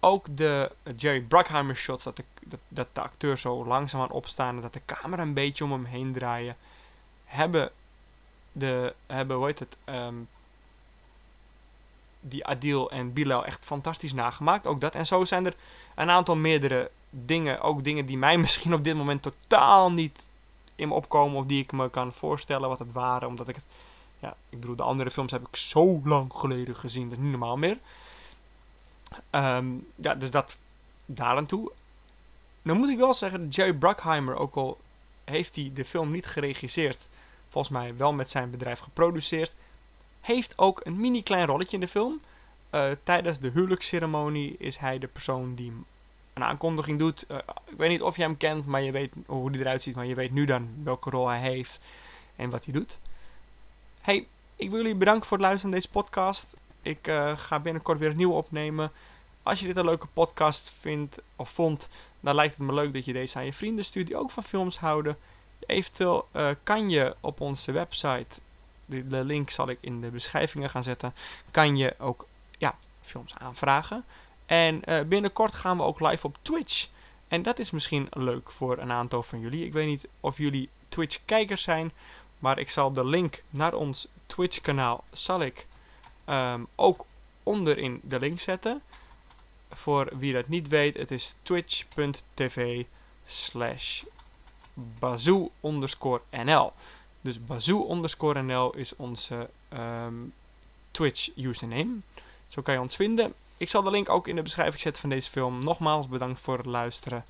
Ook 0.00 0.26
de 0.36 0.72
Jerry 0.96 1.20
Bruckheimer 1.20 1.76
shots, 1.76 2.04
dat 2.04 2.16
de, 2.16 2.24
dat, 2.40 2.60
dat 2.68 2.86
de 2.92 3.00
acteur 3.00 3.38
zo 3.38 3.64
langzaam 3.66 4.00
aan 4.00 4.10
opstaan 4.10 4.56
en 4.56 4.62
dat 4.62 4.72
de 4.72 4.82
camera 4.84 5.22
een 5.22 5.34
beetje 5.34 5.64
om 5.64 5.72
hem 5.72 5.84
heen 5.84 6.12
draaien, 6.12 6.56
hebben 7.24 7.70
de, 8.52 8.94
hebben, 9.06 9.36
hoe 9.36 9.46
heet 9.46 9.58
het, 9.58 9.76
ehm, 9.84 10.14
die 12.28 12.46
Adil 12.46 12.90
en 12.90 13.12
Bilal 13.12 13.44
echt 13.44 13.64
fantastisch 13.64 14.12
nagemaakt. 14.12 14.66
Ook 14.66 14.80
dat. 14.80 14.94
En 14.94 15.06
zo 15.06 15.24
zijn 15.24 15.46
er 15.46 15.54
een 15.94 16.10
aantal 16.10 16.36
meerdere 16.36 16.90
dingen, 17.10 17.60
ook 17.60 17.84
dingen 17.84 18.06
die 18.06 18.18
mij 18.18 18.38
misschien 18.44 18.74
op 18.74 18.84
dit 18.84 18.94
moment 18.94 19.22
totaal 19.22 19.92
niet 19.92 20.18
in 20.74 20.88
me 20.88 20.94
opkomen 20.94 21.38
of 21.38 21.46
die 21.46 21.62
ik 21.62 21.72
me 21.72 21.90
kan 21.90 22.12
voorstellen 22.12 22.68
wat 22.68 22.78
het 22.78 22.92
waren, 22.92 23.28
omdat 23.28 23.48
ik 23.48 23.54
het, 23.54 23.64
ja, 24.18 24.36
ik 24.48 24.60
bedoel, 24.60 24.76
de 24.76 24.82
andere 24.82 25.10
films 25.10 25.30
heb 25.30 25.48
ik 25.48 25.56
zo 25.56 26.00
lang 26.04 26.32
geleden 26.34 26.76
gezien, 26.76 27.08
dat 27.08 27.18
is 27.18 27.24
niet 27.24 27.30
normaal 27.30 27.56
meer. 27.56 27.78
Ehm, 29.30 29.66
ja, 29.94 30.14
dus 30.14 30.30
dat 30.30 30.58
daar 31.06 31.36
aan 31.36 31.46
toe. 31.46 31.72
Dan 32.62 32.76
moet 32.76 32.88
ik 32.88 32.98
wel 32.98 33.14
zeggen, 33.14 33.48
Jerry 33.48 33.74
Bruckheimer, 33.74 34.36
ook 34.36 34.54
al 34.54 34.78
heeft 35.24 35.56
hij 35.56 35.70
de 35.74 35.84
film 35.84 36.10
niet 36.10 36.26
geregisseerd, 36.26 37.08
volgens 37.48 37.72
mij 37.72 37.96
wel 37.96 38.12
met 38.12 38.30
zijn 38.30 38.50
bedrijf 38.50 38.78
geproduceerd, 38.78 39.52
heeft 40.28 40.58
ook 40.58 40.80
een 40.84 41.00
mini 41.00 41.22
klein 41.22 41.46
rolletje 41.46 41.76
in 41.76 41.80
de 41.80 41.88
film. 41.88 42.20
Uh, 42.74 42.90
tijdens 43.02 43.38
de 43.38 43.50
huwelijksceremonie 43.50 44.56
is 44.58 44.76
hij 44.76 44.98
de 44.98 45.06
persoon 45.06 45.54
die 45.54 45.72
een 46.32 46.44
aankondiging 46.44 46.98
doet. 46.98 47.24
Uh, 47.28 47.36
ik 47.64 47.76
weet 47.76 47.90
niet 47.90 48.02
of 48.02 48.16
je 48.16 48.22
hem 48.22 48.36
kent, 48.36 48.66
maar 48.66 48.82
je 48.82 48.92
weet 48.92 49.12
hoe 49.26 49.50
hij 49.50 49.60
eruit 49.60 49.82
ziet. 49.82 49.94
Maar 49.94 50.06
je 50.06 50.14
weet 50.14 50.32
nu 50.32 50.44
dan 50.44 50.68
welke 50.82 51.10
rol 51.10 51.28
hij 51.28 51.40
heeft 51.40 51.78
en 52.36 52.50
wat 52.50 52.64
hij 52.64 52.72
doet. 52.72 52.98
Hey, 54.00 54.26
ik 54.56 54.70
wil 54.70 54.80
jullie 54.80 54.94
bedanken 54.94 55.26
voor 55.26 55.36
het 55.36 55.46
luisteren 55.46 55.70
naar 55.70 55.80
deze 55.80 55.92
podcast. 55.92 56.54
Ik 56.82 57.06
uh, 57.08 57.38
ga 57.38 57.60
binnenkort 57.60 57.98
weer 57.98 58.10
een 58.10 58.16
nieuwe 58.16 58.34
opnemen. 58.34 58.92
Als 59.42 59.60
je 59.60 59.66
dit 59.66 59.76
een 59.76 59.84
leuke 59.84 60.06
podcast 60.12 60.72
vindt 60.80 61.20
of 61.36 61.50
vond, 61.50 61.88
dan 62.20 62.34
lijkt 62.34 62.56
het 62.56 62.66
me 62.66 62.74
leuk 62.74 62.94
dat 62.94 63.04
je 63.04 63.12
deze 63.12 63.38
aan 63.38 63.44
je 63.44 63.52
vrienden 63.52 63.84
stuurt 63.84 64.06
die 64.06 64.16
ook 64.16 64.30
van 64.30 64.42
films 64.42 64.78
houden. 64.78 65.18
Eventueel 65.66 66.28
kan 66.62 66.90
je 66.90 67.16
op 67.20 67.40
onze 67.40 67.72
website, 67.72 68.40
de, 68.88 69.24
link 69.24 69.50
zal 69.50 69.68
ik 69.68 69.78
in 69.80 70.00
de 70.00 70.10
beschrijvingen 70.10 70.70
gaan 70.70 70.82
zetten, 70.82 71.14
kan 71.50 71.76
je 71.76 71.94
ook 71.98 72.26
ja, 72.58 72.78
films 73.00 73.34
aanvragen. 73.38 74.04
En 74.46 74.82
uh, 74.88 75.00
binnenkort 75.00 75.54
gaan 75.54 75.76
we 75.76 75.82
ook 75.82 76.00
live 76.00 76.26
op 76.26 76.36
Twitch. 76.42 76.88
En 77.28 77.42
dat 77.42 77.58
is 77.58 77.70
misschien 77.70 78.06
leuk 78.10 78.50
voor 78.50 78.78
een 78.78 78.92
aantal 78.92 79.22
van 79.22 79.40
jullie. 79.40 79.64
Ik 79.64 79.72
weet 79.72 79.86
niet 79.86 80.08
of 80.20 80.38
jullie 80.38 80.68
Twitch-kijkers 80.88 81.62
zijn, 81.62 81.92
maar 82.38 82.58
ik 82.58 82.70
zal 82.70 82.92
de 82.92 83.04
link 83.04 83.42
naar 83.50 83.74
ons 83.74 84.08
Twitch-kanaal 84.26 85.04
zal 85.10 85.40
ik 85.40 85.66
um, 86.26 86.66
ook 86.74 87.06
onder 87.42 87.78
in 87.78 88.00
de 88.02 88.18
link 88.18 88.40
zetten. 88.40 88.82
Voor 89.70 90.08
wie 90.18 90.32
dat 90.32 90.48
niet 90.48 90.68
weet, 90.68 90.96
het 90.96 91.10
is 91.10 91.34
twitch.tv 91.42 92.84
slash 93.24 94.02
bazoo 94.74 95.50
underscore 95.62 96.22
nl. 96.30 96.72
Dus 97.20 97.44
bazoo 97.44 97.90
underscore 97.90 98.42
nl 98.42 98.74
is 98.76 98.96
onze 98.96 99.48
um, 99.72 100.32
Twitch 100.90 101.36
username. 101.36 101.96
Zo 102.46 102.62
kan 102.62 102.74
je 102.74 102.80
ons 102.80 102.96
vinden. 102.96 103.34
Ik 103.56 103.68
zal 103.68 103.82
de 103.82 103.90
link 103.90 104.08
ook 104.08 104.28
in 104.28 104.36
de 104.36 104.42
beschrijving 104.42 104.80
zetten 104.80 105.00
van 105.00 105.10
deze 105.10 105.30
film. 105.30 105.64
Nogmaals 105.64 106.08
bedankt 106.08 106.40
voor 106.40 106.56
het 106.56 106.66
luisteren. 106.66 107.24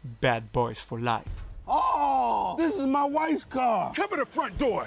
Bad 0.00 0.50
Boys 0.50 0.80
for 0.80 1.00
Life. 1.00 1.28
Oh, 1.64 2.56
this 2.56 2.74
is 2.74 2.86
my 2.86 3.10
wife's 3.12 3.48
car. 3.48 3.92
Cover 3.92 4.18
the 4.18 4.26
front 4.30 4.58
door. 4.58 4.86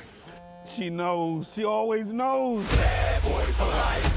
She 0.75 0.89
knows. 0.89 1.45
She 1.53 1.65
always 1.65 2.05
knows. 2.05 2.67
Bad 2.67 3.21
boy 3.21 3.43
for 3.43 3.67
life. 3.67 4.14